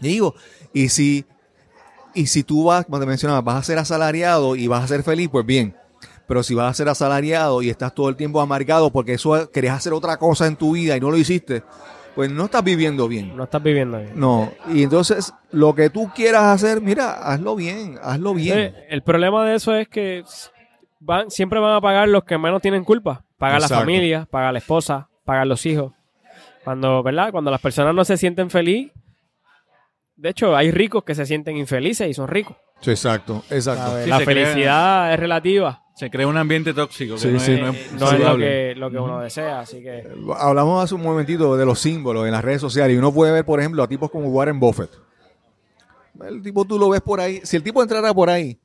[0.00, 0.34] Y digo,
[0.72, 1.24] y si,
[2.14, 5.02] y si tú vas, como te mencionaba, vas a ser asalariado y vas a ser
[5.02, 5.76] feliz, pues bien.
[6.28, 9.76] Pero si vas a ser asalariado y estás todo el tiempo amargado porque eso querías
[9.76, 11.64] hacer otra cosa en tu vida y no lo hiciste,
[12.16, 13.36] pues no estás viviendo bien.
[13.36, 14.10] No estás viviendo ahí.
[14.14, 18.74] No, y entonces lo que tú quieras hacer, mira, hazlo bien, hazlo bien.
[18.88, 20.24] El problema de eso es que
[20.98, 23.22] van, siempre van a pagar los que menos tienen culpa.
[23.36, 25.92] Pagar la familia, pagar la esposa, pagar los hijos.
[26.64, 27.30] Cuando, ¿verdad?
[27.32, 28.90] Cuando las personas no se sienten feliz,
[30.16, 32.56] de hecho, hay ricos que se sienten infelices y son ricos.
[32.80, 34.06] Sí, exacto, exacto.
[34.06, 35.82] la felicidad es relativa.
[35.96, 37.52] Se crea un ambiente tóxico que Sí, no, sí.
[37.52, 40.06] Es, no es No es lo que, lo que uno desea, así que...
[40.36, 43.46] Hablamos hace un momentito de los símbolos en las redes sociales y uno puede ver,
[43.46, 44.90] por ejemplo, a tipos como Warren Buffett.
[46.22, 47.40] El tipo tú lo ves por ahí.
[47.44, 48.58] Si el tipo entrara por ahí,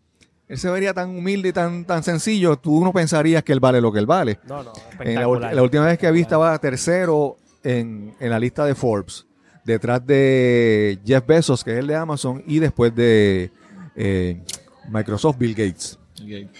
[0.49, 3.79] él se vería tan humilde y tan, tan sencillo, tú no pensarías que él vale
[3.79, 4.39] lo que él vale.
[4.45, 8.65] No, no, En la, la última vez que vi estaba tercero en, en la lista
[8.65, 9.25] de Forbes,
[9.63, 13.51] detrás de Jeff Bezos, que es el de Amazon, y después de
[13.95, 14.43] eh,
[14.89, 15.97] Microsoft, Bill Gates.
[16.21, 16.51] Ok.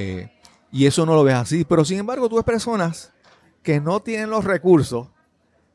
[0.00, 0.30] Eh,
[0.72, 1.64] y eso no lo ves así.
[1.64, 3.12] Pero sin embargo, tú ves personas
[3.62, 5.08] que no tienen los recursos,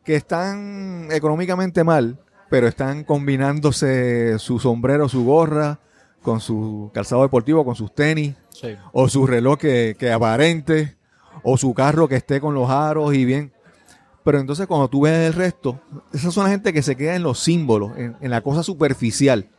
[0.03, 2.19] que están económicamente mal,
[2.49, 5.79] pero están combinándose su sombrero, su gorra,
[6.21, 8.69] con su calzado deportivo, con sus tenis, Sí.
[8.93, 10.95] o su reloj que, que aparente,
[11.43, 13.51] o su carro que esté con los aros y bien.
[14.23, 15.79] Pero entonces cuando tú ves el resto,
[16.13, 19.49] esas son la gente que se queda en los símbolos, en, en la cosa superficial.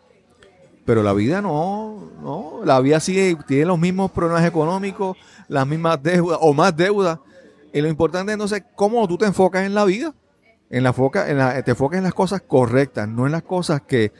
[0.87, 5.17] Pero la vida no, no, la vida sigue, tiene los mismos problemas económicos,
[5.49, 7.19] las mismas deudas o más deudas.
[7.75, 10.15] Y lo importante es entonces cómo tú te enfocas en la vida.
[10.71, 13.83] En la foca, en la, te enfocas en las cosas correctas, no en las cosas
[13.83, 14.13] que,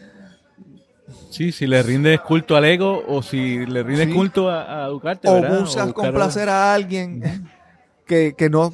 [1.31, 4.15] Sí, si le rindes culto al ego o si le rindes Sí.
[4.15, 5.61] culto a, a educarte, o ¿verdad?
[5.61, 7.49] buscas complacer a alguien
[8.07, 8.73] que, que no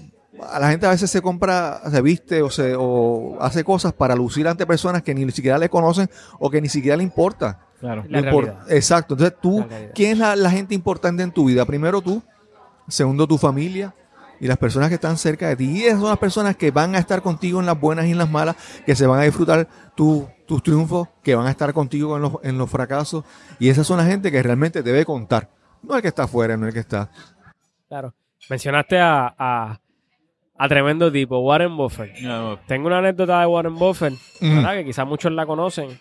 [0.50, 4.16] a la gente a veces se compra se viste o se o hace cosas para
[4.16, 8.04] lucir ante personas que ni siquiera le conocen o que ni siquiera le importa Claro.
[8.08, 8.58] La realidad.
[8.72, 12.22] exacto entonces tú La quién es la, la gente importante en tu vida primero tú
[12.88, 13.92] segundo tu familia
[14.40, 16.94] y las personas que están cerca de ti y esas son las personas que van
[16.94, 18.54] a estar contigo en las buenas y en las malas
[18.86, 22.32] que se van a disfrutar tu- tus triunfos que van a estar contigo en los,
[22.44, 23.24] en los fracasos
[23.58, 25.50] y esas son la gente que realmente debe contar
[25.82, 27.10] no el que está afuera no el que está
[27.88, 28.14] Claro.
[28.48, 29.80] Mencionaste a, a,
[30.56, 32.18] a tremendo tipo, Warren Buffett.
[32.22, 34.14] No, Tengo una anécdota de Warren Buffett.
[34.40, 34.74] ¿verdad?
[34.76, 36.00] Que quizás muchos la conocen.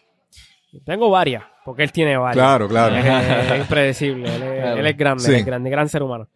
[0.85, 2.35] Tengo varias, porque él tiene varias.
[2.43, 2.95] Claro, claro.
[2.95, 4.35] Es, es impredecible.
[4.35, 4.77] Él es, Claro.
[4.79, 5.31] él es grande, Sí.
[5.31, 6.27] él es grande, gran ser humano.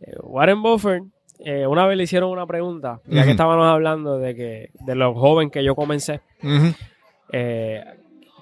[0.00, 1.02] Eh, Warren Buffett,
[1.44, 5.14] eh, una vez le hicieron una pregunta, ya que estábamos hablando de que de lo
[5.14, 6.20] joven que yo comencé,
[7.32, 7.84] eh,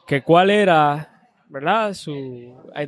[0.06, 1.94] que cuál era, ¿verdad?
[1.94, 2.12] Su,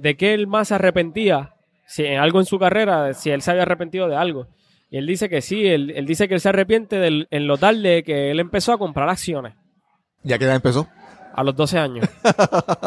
[0.00, 1.54] de qué él más se arrepentía,
[1.86, 4.48] si en algo en su carrera, si él se había arrepentido de algo.
[4.90, 7.56] Y él dice que sí, él, él dice que él se arrepiente del- en lo
[7.56, 9.54] tarde que él empezó a comprar acciones
[10.22, 10.86] Ya que ya empezó.
[11.34, 12.08] A los 12 años.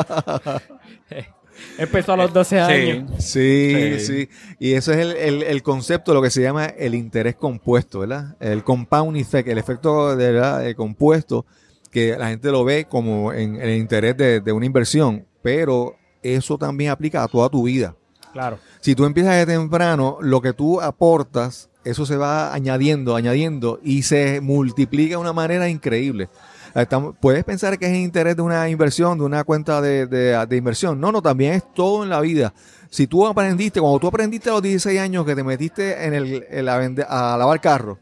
[1.78, 3.12] empezó a los 12 años.
[3.24, 4.30] Sí, sí, Sí.
[4.60, 8.36] Y eso es el, el- el concepto, lo que se llama el interés compuesto, ¿verdad?
[8.40, 10.66] El compound effect, el efecto de ¿verdad?
[10.66, 11.46] el compuesto,
[11.92, 16.58] que la gente lo ve como en, el interés de, de una inversión, pero eso
[16.58, 17.96] también aplica a toda tu vida.
[18.34, 18.60] Claro.
[18.82, 24.04] Si tú empiezas de temprano, lo que tú aportas, eso se va añadiendo, añadiendo y
[24.04, 26.28] se multiplica de una manera increíble.
[26.76, 30.46] Estamos- puedes pensar que es el interés de una inversión, de una cuenta de, de-
[30.46, 31.00] de inversión.
[31.00, 32.54] No, no, también es todo en la vida.
[32.90, 36.46] Si tú aprendiste, cuando tú aprendiste a los 16 años que te metiste en el,
[36.50, 36.76] en la
[37.08, 37.98] a lavar carro,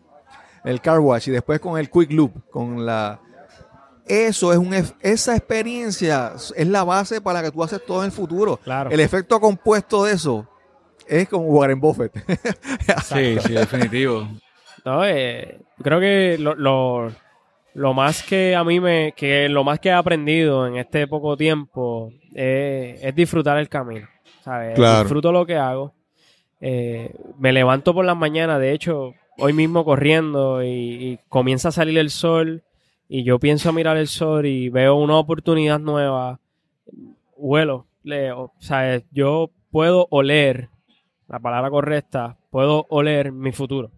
[0.64, 3.20] el car wash y después con el quick loop, con la...
[4.06, 8.12] Eso es un, esa experiencia es la base para que tú haces todo en el
[8.12, 8.58] futuro.
[8.58, 8.90] Claro.
[8.90, 10.46] El efecto compuesto de eso
[11.08, 12.12] es como Warren Buffett.
[13.06, 14.28] Sí, sí, definitivo.
[14.84, 17.12] No, eh, creo que lo, lo,
[17.76, 21.36] lo más que a mí me, que lo más que he aprendido en este poco
[21.38, 24.08] tiempo eh, es disfrutar el camino.
[24.42, 24.76] ¿sabes?
[24.76, 25.00] Claro.
[25.04, 25.94] Disfruto lo que hago.
[26.62, 31.72] Eh, me levanto por las mañanas, de hecho, hoy mismo corriendo y, y comienza a
[31.74, 32.64] salir el sol
[33.10, 36.40] y yo pienso a mirar el sol y veo una oportunidad nueva.
[37.36, 40.70] Huelo, le- o sea, yo puedo oler,
[41.28, 43.92] la palabra correcta, puedo oler mi futuro.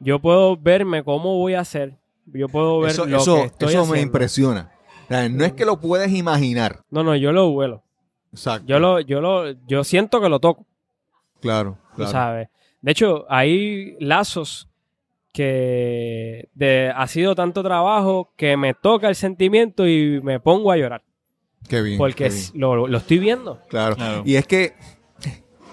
[0.00, 1.97] Yo puedo verme cómo voy a hacer.
[2.32, 4.70] Yo puedo ver Eso, lo eso, que estoy eso me impresiona.
[5.04, 6.82] O sea, no es que lo puedes imaginar.
[6.90, 7.82] No, no, yo lo huelo.
[8.32, 8.66] Exacto.
[8.66, 10.66] Yo lo, yo lo, yo siento que lo toco,
[11.40, 12.10] Claro, claro.
[12.10, 12.48] sabes.
[12.82, 14.68] De hecho, hay lazos
[15.32, 20.76] que de, ha sido tanto trabajo que me toca el sentimiento y me pongo a
[20.76, 21.02] llorar.
[21.68, 21.98] Qué bien.
[21.98, 22.36] Porque qué bien.
[22.36, 23.60] es- lo, lo estoy viendo.
[23.68, 23.96] Claro.
[23.96, 24.22] Claro.
[24.24, 24.74] Y es que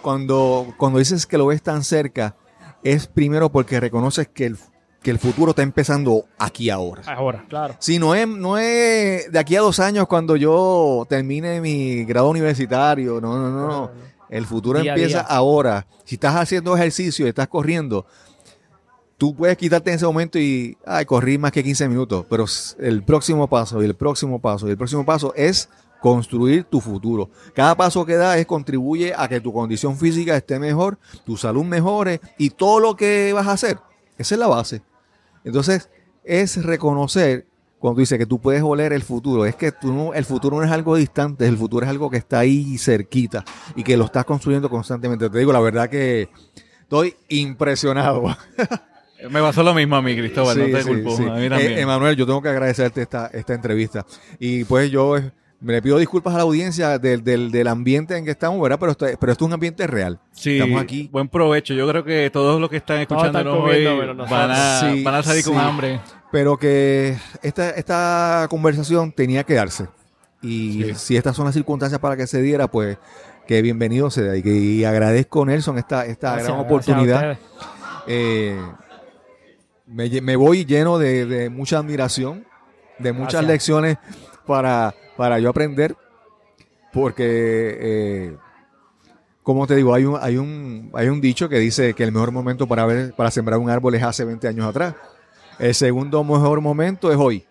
[0.02, 2.36] cuando, cuando dices que lo ves tan cerca,
[2.84, 4.58] es primero porque reconoces que el,
[5.06, 7.04] que el futuro está empezando aquí ahora.
[7.06, 7.76] Ahora, claro.
[7.78, 12.28] Si no es, no es de aquí a dos años cuando yo termine mi grado
[12.28, 13.92] universitario, no, no, no, no.
[14.32, 15.28] El futuro Día empieza día.
[15.30, 15.86] ahora.
[16.06, 18.08] Si estás haciendo ejercicio estás corriendo,
[19.16, 22.46] tú puedes quitarte en ese momento y, ay, corrí más que 15 minutos, pero
[22.80, 25.70] el próximo paso y el próximo paso y el próximo paso es
[26.02, 27.30] construir tu futuro.
[27.54, 30.98] Cada paso que das es contribuye a que tu condición física esté mejor,
[31.28, 33.78] tu salud mejore y todo lo que vas a hacer.
[34.18, 34.82] Esa es la base.
[35.46, 35.90] Entonces,
[36.26, 37.46] es reconocer
[37.80, 40.64] cuando dice que tú puedes oler el futuro, es que tú no- el futuro no
[40.64, 44.26] es algo distante, el futuro es algo que está ahí cerquita y que lo estás
[44.26, 45.30] construyendo constantemente.
[45.30, 46.28] Te digo, la verdad que
[46.82, 48.24] estoy impresionado.
[49.30, 51.16] Me pasó lo mismo a mí, Cristóbal, no Sí, te sí, culpo.
[51.16, 51.24] sí.
[51.24, 51.72] A mí también.
[51.74, 54.06] Eh, Emanuel, yo tengo que agradecerte esta, esta entrevista.
[54.40, 55.16] Y pues yo
[55.62, 58.78] le pido disculpas a la audiencia del, del, del ambiente en que estamos, ¿verdad?
[58.80, 60.20] Pero esto, pero esto es un ambiente real.
[60.32, 61.10] Sí, Estamos aquí.
[61.12, 61.74] buen provecho.
[61.74, 63.86] Yo creo que todos los que están comiendo, hoy
[64.30, 64.80] van a.
[64.82, 66.00] Sí, van a salir con hambre.
[66.32, 69.88] Pero que esta, esta conversación tenía que darse.
[70.42, 70.96] Y Sí.
[70.96, 72.98] si estas son las circunstancias para que se diera, pues
[73.48, 74.36] que bienvenido sea.
[74.36, 77.38] Y, que, y agradezco, Nelson, esta, esta Gracias, gran oportunidad.
[78.08, 78.60] Eh,
[79.88, 82.46] me, voy lleno de, de mucha admiración,
[83.00, 83.48] de muchas Gracias.
[83.52, 83.98] lecciones
[84.46, 85.96] para, para yo aprender,
[86.94, 88.38] porque, eh,
[89.44, 92.32] como te digo, hay un, hay, un, hay un dicho que dice que el mejor
[92.32, 94.96] momento para, ver, para sembrar un árbol es hace 20 años atrás.
[95.60, 97.46] El segundo mejor momento es hoy.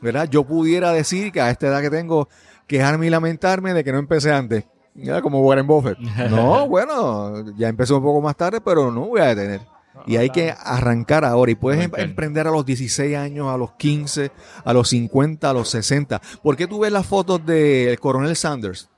[0.00, 0.28] ¿verdad?
[0.30, 2.28] Yo pudiera decir que a esta edad que tengo,
[2.66, 4.64] quejarme y lamentarme de que no empecé antes.
[4.94, 5.22] ¿verdad?
[5.22, 5.98] Como Warren Buffett.
[6.30, 9.60] No, bueno, ya empezó un poco más tarde, pero no voy a detener.
[10.06, 11.50] Y hay que arrancar ahora.
[11.50, 14.30] Y puedes em- emprender a los 16 años, a los 15,
[14.64, 16.20] a los 50, a los 60.
[16.42, 18.88] ¿Por qué tú ves las fotos del coronel Sanders?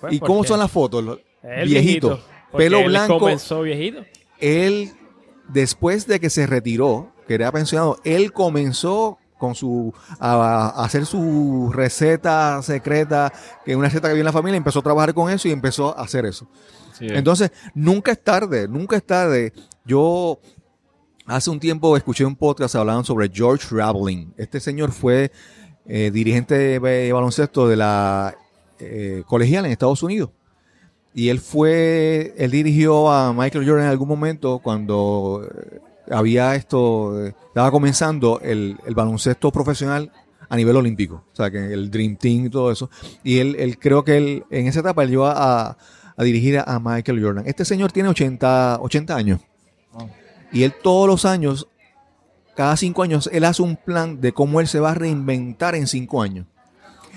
[0.00, 1.18] Pues, ¿Y cómo son las fotos?
[1.42, 2.20] Él Viejito.
[2.56, 3.18] Pelo él blanco.
[3.18, 4.04] comenzó viejito.
[4.38, 4.92] Él,
[5.48, 11.06] después de que se retiró, que era pensionado, él comenzó con su a, a hacer
[11.06, 13.32] su receta secreta,
[13.64, 15.52] que es una receta que había en la familia, empezó a trabajar con eso y
[15.52, 16.48] empezó a hacer eso.
[17.00, 19.52] Entonces, nunca es tarde, nunca es tarde.
[19.84, 20.38] Yo
[21.26, 24.32] hace un tiempo escuché un podcast hablaban sobre George Raveling.
[24.36, 25.30] Este señor fue
[25.86, 28.34] eh, dirigente de ba- baloncesto de la
[28.78, 30.30] eh, colegial en Estados Unidos.
[31.14, 35.80] Y él fue, él dirigió a Michael Jordan en algún momento cuando eh,
[36.10, 40.12] había esto, eh, estaba comenzando el, el baloncesto profesional
[40.50, 42.88] a nivel olímpico, o sea, que el Dream Team y todo eso.
[43.22, 45.76] Y él, él creo que él, en esa etapa, él llevó a,
[46.18, 47.44] a dirigir a Michael Jordan.
[47.46, 49.40] Este señor tiene 80, 80 años.
[50.52, 51.68] Y él todos los años,
[52.56, 55.86] cada cinco años, él hace un plan de cómo él se va a reinventar en
[55.86, 56.46] cinco años.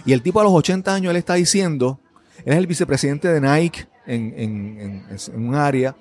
[0.06, 2.00] Y el tipo a los 80 años, él está diciendo,
[2.46, 5.96] él es el vicepresidente de Nike en, en- un área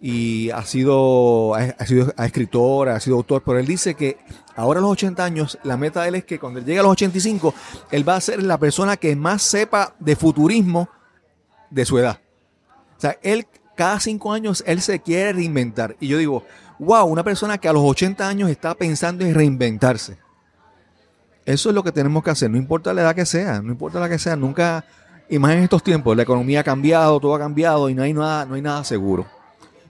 [0.00, 4.18] y ha sido, ha, sido escritor, ha sido autor, pero él dice que
[4.54, 6.82] ahora a los 80 años, la meta de él es que cuando él llegue a
[6.82, 7.54] los 85,
[7.90, 10.88] él va a ser la persona que más sepa de futurismo
[11.70, 12.20] de su edad.
[12.96, 13.46] O sea, él
[13.76, 15.96] cada cinco años, él se quiere reinventar.
[16.00, 16.44] Y yo digo,
[16.78, 20.16] wow, una persona que a los 80 años está pensando en reinventarse.
[21.44, 24.00] Eso es lo que tenemos que hacer, no importa la edad que sea, no importa
[24.00, 24.84] la que sea, nunca,
[25.28, 28.12] y más en estos tiempos, la economía ha cambiado, todo ha cambiado y no hay
[28.12, 29.26] nada, no hay nada seguro.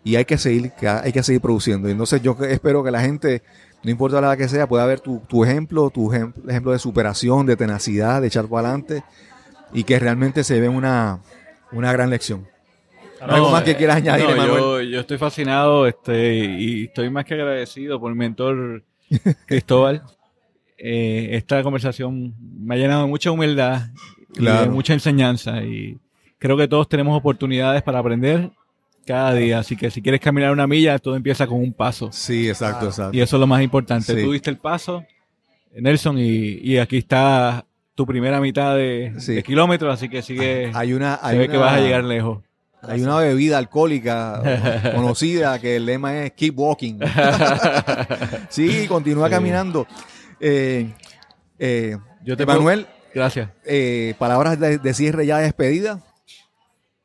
[0.05, 0.73] Y hay que seguir,
[1.03, 1.89] hay que seguir produciendo.
[1.89, 3.43] Y entonces yo espero que la gente,
[3.83, 7.47] no importa la edad que sea, pueda ver tu, ejemplo, tu ejem- ejemplo de superación,
[7.47, 9.03] de tenacidad, de echar para adelante,
[9.73, 11.21] y que realmente se ve una,
[11.77, 12.47] una gran lección.
[13.21, 17.25] ¿Algo más que eh, quieras añadir, no, yo, yo estoy fascinado este, y estoy más
[17.25, 18.85] que agradecido por mi mentor
[19.47, 20.03] Cristóbal.
[20.79, 23.87] Eh, esta conversación me ha llenado de mucha humildad
[24.35, 24.71] y de Claro.
[24.71, 25.99] mucha enseñanza y
[26.39, 28.51] creo que todos tenemos oportunidades para aprender
[29.07, 29.61] cada día.
[29.61, 32.11] Así que si quieres caminar una milla, todo empieza con un paso.
[32.13, 33.17] Sí, exacto, exacto.
[33.17, 34.15] Y eso es lo más importante.
[34.15, 34.23] Sí.
[34.23, 35.05] Tú diste el paso,
[35.75, 37.65] Nelson, y, y aquí está
[37.97, 39.35] tu primera mitad de, Sí.
[39.35, 42.45] de kilómetros, así que sigue, Hay una, se ve una- que vas a llegar lejos.
[42.83, 46.99] Hay una bebida alcohólica conocida que el lema es keep walking.
[48.49, 49.31] sí, continúa Sí.
[49.35, 49.87] caminando.
[50.39, 50.93] Eh,
[51.59, 53.51] eh, Yo te Emanuel, Gracias.
[53.65, 56.01] eh, palabras de, de cierre ya de despedida.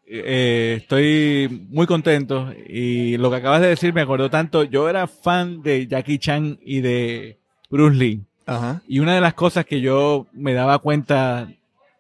[0.06, 4.64] Eh, estoy muy contento y lo que acabas de decir me acordó tanto.
[4.64, 7.40] Yo era fan de Jackie Chan y de
[7.70, 8.22] Bruce Lee.
[8.46, 8.82] Ajá.
[8.88, 11.50] Y una de las cosas que yo me daba cuenta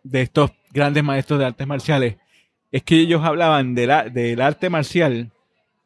[0.04, 2.16] de estos grandes maestros de artes marciales
[2.72, 5.32] es que ellos hablaban de la- del arte marcial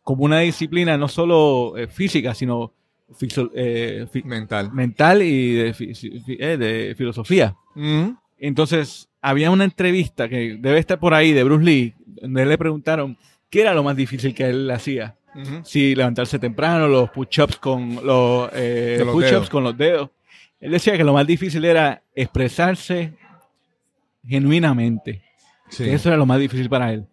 [0.03, 2.72] como una disciplina no solo eh, física, sino
[3.20, 4.72] fiso- eh, fi- Mental.
[4.72, 5.93] mental y de, fi-
[6.39, 7.56] eh, de filosofía.
[7.74, 8.10] Mm.
[8.38, 13.18] Entonces, había una entrevista que debe estar por ahí de Bruce Lee, donde le preguntaron
[13.49, 15.16] qué era lo más difícil que él hacía.
[15.64, 20.10] Si levantarse temprano, los push-ups con los, eh, push-ups con los dedos.
[20.66, 23.13] Él decía que lo más difícil era expresarse
[24.28, 25.22] genuinamente.
[25.70, 25.84] Sí.
[25.86, 27.05] Que eso era lo más difícil para él.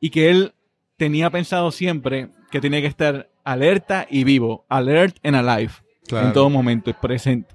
[0.00, 0.54] Y que él
[0.96, 4.64] tenía pensado siempre que tenía que estar alerta y vivo.
[4.68, 5.72] Alert and alive.
[6.06, 6.26] Claro.
[6.28, 7.54] En todo momento, es presente.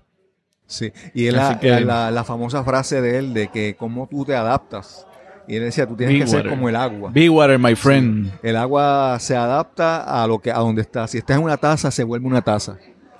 [0.65, 0.91] Sí.
[1.13, 4.35] Y él la, que- la, la famosa frase de él de que cómo tú te
[4.35, 5.05] adaptas.
[5.47, 7.09] Y él decía, tú tienes que ser como el agua.
[7.13, 8.31] Be water, my friend.
[8.43, 11.07] El agua se adapta a lo que a donde está.
[11.07, 12.77] Si está en una taza, se vuelve una taza.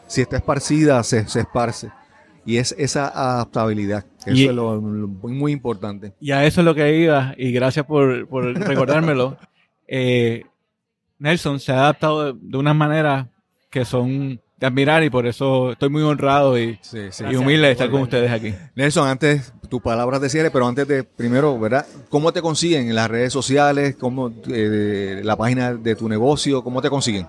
[0.07, 1.89] Si está esparcida, se, se esparce.
[2.47, 4.05] Y es esa adaptabilidad.
[4.25, 6.13] Eso Y- es lo, lo muy, muy importante.
[6.19, 9.37] Y a eso es lo que iba, y gracias por, por recordármelo.
[9.87, 10.43] Eh,
[11.19, 13.27] Nelson se ha adaptado de, de unas maneras
[13.69, 17.23] que son de admirar y por eso estoy muy honrado y, Sí, sí.
[17.29, 18.53] y humilde de estar con ustedes aquí.
[18.75, 21.85] Nelson, antes tus palabras de cierre, pero antes de, primero, ¿verdad?
[22.09, 23.95] ¿Cómo te consiguen en las redes sociales?
[23.99, 26.63] ¿Cómo, eh, la página de tu negocio?
[26.63, 27.27] ¿Cómo te consiguen?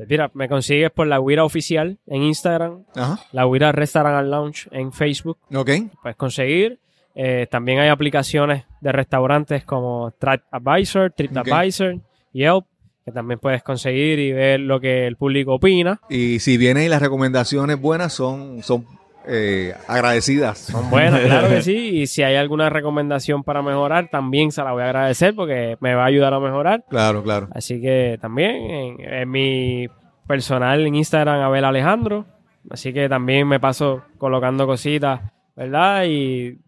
[0.00, 3.18] Pues mira, me consigues por la Guira Oficial en Instagram, Ajá.
[3.32, 5.36] la Guira Restaurant and Lounge en Facebook.
[5.54, 5.72] Ok.
[6.00, 6.80] Puedes conseguir.
[7.14, 11.98] Eh, también hay aplicaciones de restaurantes como TripAdvisor, TripAdvisor,
[12.32, 12.64] Yelp,
[13.04, 16.00] que también puedes conseguir y ver lo que el público opina.
[16.08, 18.86] Y si vienen y las recomendaciones buenas son, son
[19.26, 20.58] eh, agradecidas.
[20.58, 21.76] Son buenas, claro que sí.
[22.00, 25.94] Y si hay alguna recomendación para mejorar, también se la voy a agradecer porque me
[25.94, 26.84] va a ayudar a mejorar.
[26.88, 27.48] Claro, claro.
[27.52, 29.88] Así que también en, en mi
[30.26, 32.24] personal en Instagram, Abel Alejandro.
[32.70, 35.20] Así que también me paso colocando cositas,
[35.56, 36.04] ¿verdad?
[36.06, 36.58] Y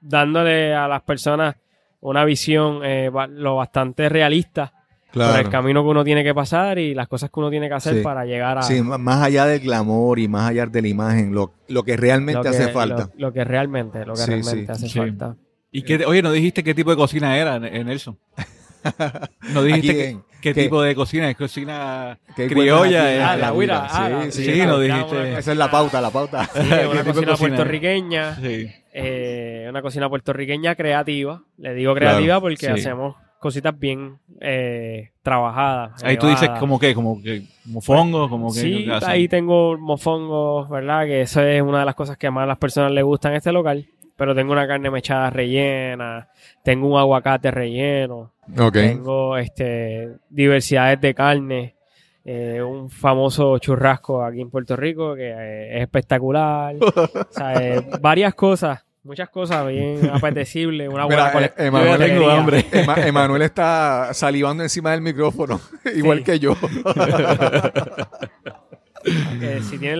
[0.00, 1.56] dándole a las personas
[2.00, 4.72] una visión eh, lo bastante realista
[5.12, 5.50] por el Claro.
[5.50, 8.00] camino que uno tiene que pasar y las cosas que uno tiene que hacer Sí.
[8.02, 11.52] para llegar a Sí, más allá del glamour y más allá de la imagen, lo,
[11.68, 13.10] lo que realmente lo que, hace falta.
[13.16, 14.72] Lo, lo que realmente, lo que Sí, realmente sí.
[14.72, 14.98] hace Sí.
[14.98, 15.36] falta.
[15.72, 18.18] ¿Y qué, oye, no dijiste qué tipo de cocina era, eh, Nelson?
[19.52, 20.62] No dijiste qué, en- qué ¿qué?
[20.62, 23.14] tipo de cocina, es cocina ¿Qué criolla.
[23.14, 23.22] eh.
[23.22, 23.86] Ah, la guira.
[23.90, 25.38] Ah, Sí, sí, una- dijiste.
[25.38, 26.44] Esa es la pauta, la pauta.
[26.44, 27.36] Sí, ¿Qué una cocina cocina?
[27.36, 28.36] puertorriqueña.
[28.36, 28.70] Sí.
[28.92, 31.42] eh, una cocina puertorriqueña creativa.
[31.58, 32.72] Le digo creativa porque sí.
[32.72, 36.04] hacemos cositas bien eh, trabajadas.
[36.04, 38.60] Ahí tú dices como que, como que, como fongo, como que.
[38.60, 41.06] Sí, que ahí tengo mofongos, ¿verdad?
[41.06, 43.38] Que eso es una de las cosas que más a las personas les gustan en
[43.38, 43.86] este local.
[44.16, 46.28] Pero tengo una carne mechada rellena,
[46.62, 48.32] tengo un aguacate relleno,
[48.70, 51.74] tengo este diversidades de carne.
[52.22, 56.76] eh, un famoso churrasco aquí en Puerto Rico que eh, es espectacular.
[56.78, 60.88] O sea, eh, varias cosas, muchas cosas bien apetecibles.
[60.88, 62.66] Una buena Mira, eh, Emanuel, tengo hambre.
[62.72, 65.60] Ema- Emanuel está salivando encima del micrófono,
[65.94, 66.56] igual que yo.
[69.02, 69.98] Eh, si tienen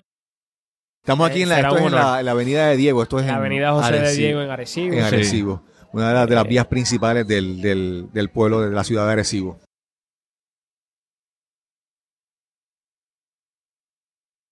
[1.03, 2.18] Estamos aquí en la, Será esto es en la, honor.
[2.20, 4.94] en la avenida de Diego, esto es la en avenida José de Diego en Arecibo.
[4.94, 5.07] En sí.
[5.07, 8.84] Arecibo, una de las, de las Eh, vías principales del, del, del pueblo, de la
[8.84, 9.59] ciudad de Arecibo.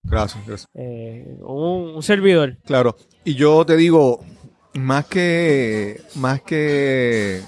[0.05, 0.69] Gracias, gracias.
[0.75, 2.57] Eh, un, un servidor.
[2.65, 4.25] Claro, y yo te digo,
[4.75, 7.43] más que, más que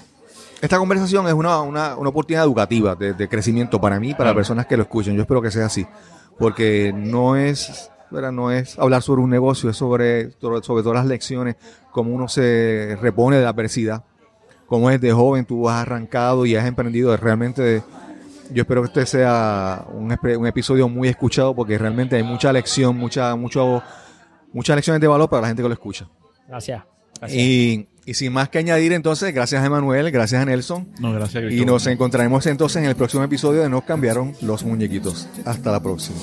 [0.61, 4.33] esta conversación es una, una, una oportunidad educativa de, de crecimiento para mí y para
[4.35, 5.15] personas que lo escuchen.
[5.15, 5.87] Yo espero que sea así,
[6.37, 8.31] porque no es, ¿verdad?
[8.31, 11.55] no es hablar sobre un negocio, es sobre, sobre todas las lecciones,
[11.91, 14.03] cómo uno se repone de la adversidad,
[14.67, 17.81] cómo desde joven tú has arrancado y has emprendido realmente.
[18.51, 22.97] Yo espero que este sea un, un episodio muy escuchado porque realmente hay mucha lección,
[22.97, 23.81] mucha, mucho,
[24.53, 26.07] muchas lecciones de valor para la gente que lo escucha.
[26.47, 26.83] Gracias.
[27.29, 30.87] Y, y sin más que añadir, entonces, gracias a Emanuel, gracias a Nelson.
[30.99, 31.65] No, gracias, Y Cristóbal.
[31.73, 35.27] nos encontraremos entonces en el próximo episodio de Nos cambiaron los muñequitos.
[35.45, 36.17] Hasta la próxima.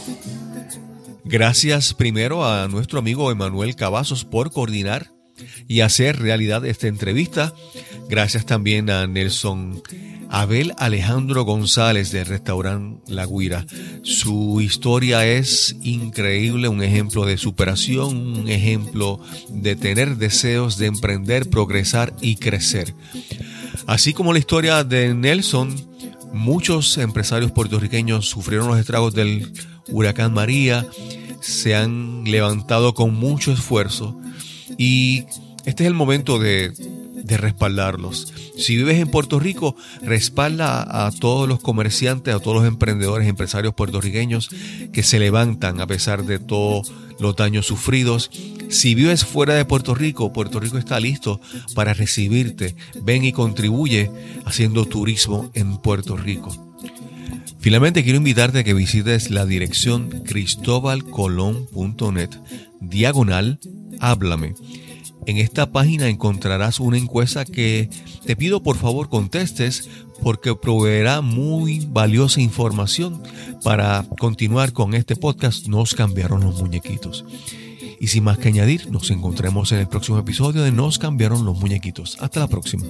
[1.24, 5.12] Gracias primero a nuestro amigo Emanuel Cavazos por coordinar
[5.66, 7.52] y hacer realidad esta entrevista.
[8.08, 9.82] Gracias también a Nelson
[10.30, 13.66] Abel Alejandro González del restaurante La Guira.
[14.02, 21.48] Su historia es increíble, un ejemplo de superación, un ejemplo de tener deseos de emprender,
[21.48, 22.94] progresar y crecer.
[23.86, 25.74] Así como la historia de Nelson,
[26.32, 29.50] muchos empresarios puertorriqueños sufrieron los estragos del
[29.88, 30.86] huracán María,
[31.40, 34.18] se han levantado con mucho esfuerzo
[34.76, 35.24] y
[35.64, 36.72] este es el momento de,
[37.24, 38.32] de respaldarlos.
[38.56, 43.74] Si vives en Puerto Rico, respalda a, todos los comerciantes, a todos los emprendedores, empresarios
[43.74, 44.50] puertorriqueños
[44.92, 48.30] que se levantan a pesar de todos los daños sufridos.
[48.68, 51.40] Si vives fuera de Puerto Rico, Puerto Rico está listo
[51.74, 52.76] para recibirte.
[53.02, 54.10] Ven y contribuye
[54.44, 56.64] haciendo turismo en Puerto Rico.
[57.60, 62.30] Finalmente quiero invitarte a que visites la dirección cristobalcolón.net
[62.80, 63.58] diagonal
[64.00, 64.54] háblame.
[65.28, 67.90] En esta página encontrarás una encuesta que
[68.24, 69.86] te pido por favor contestes
[70.22, 73.22] porque proveerá muy valiosa información
[73.62, 77.26] para continuar con este podcast Nos cambiaron los muñequitos.
[78.00, 81.60] Y sin más que añadir, nos encontremos en el próximo episodio de Nos cambiaron los
[81.60, 82.16] muñequitos.
[82.20, 82.84] Hasta la próxima.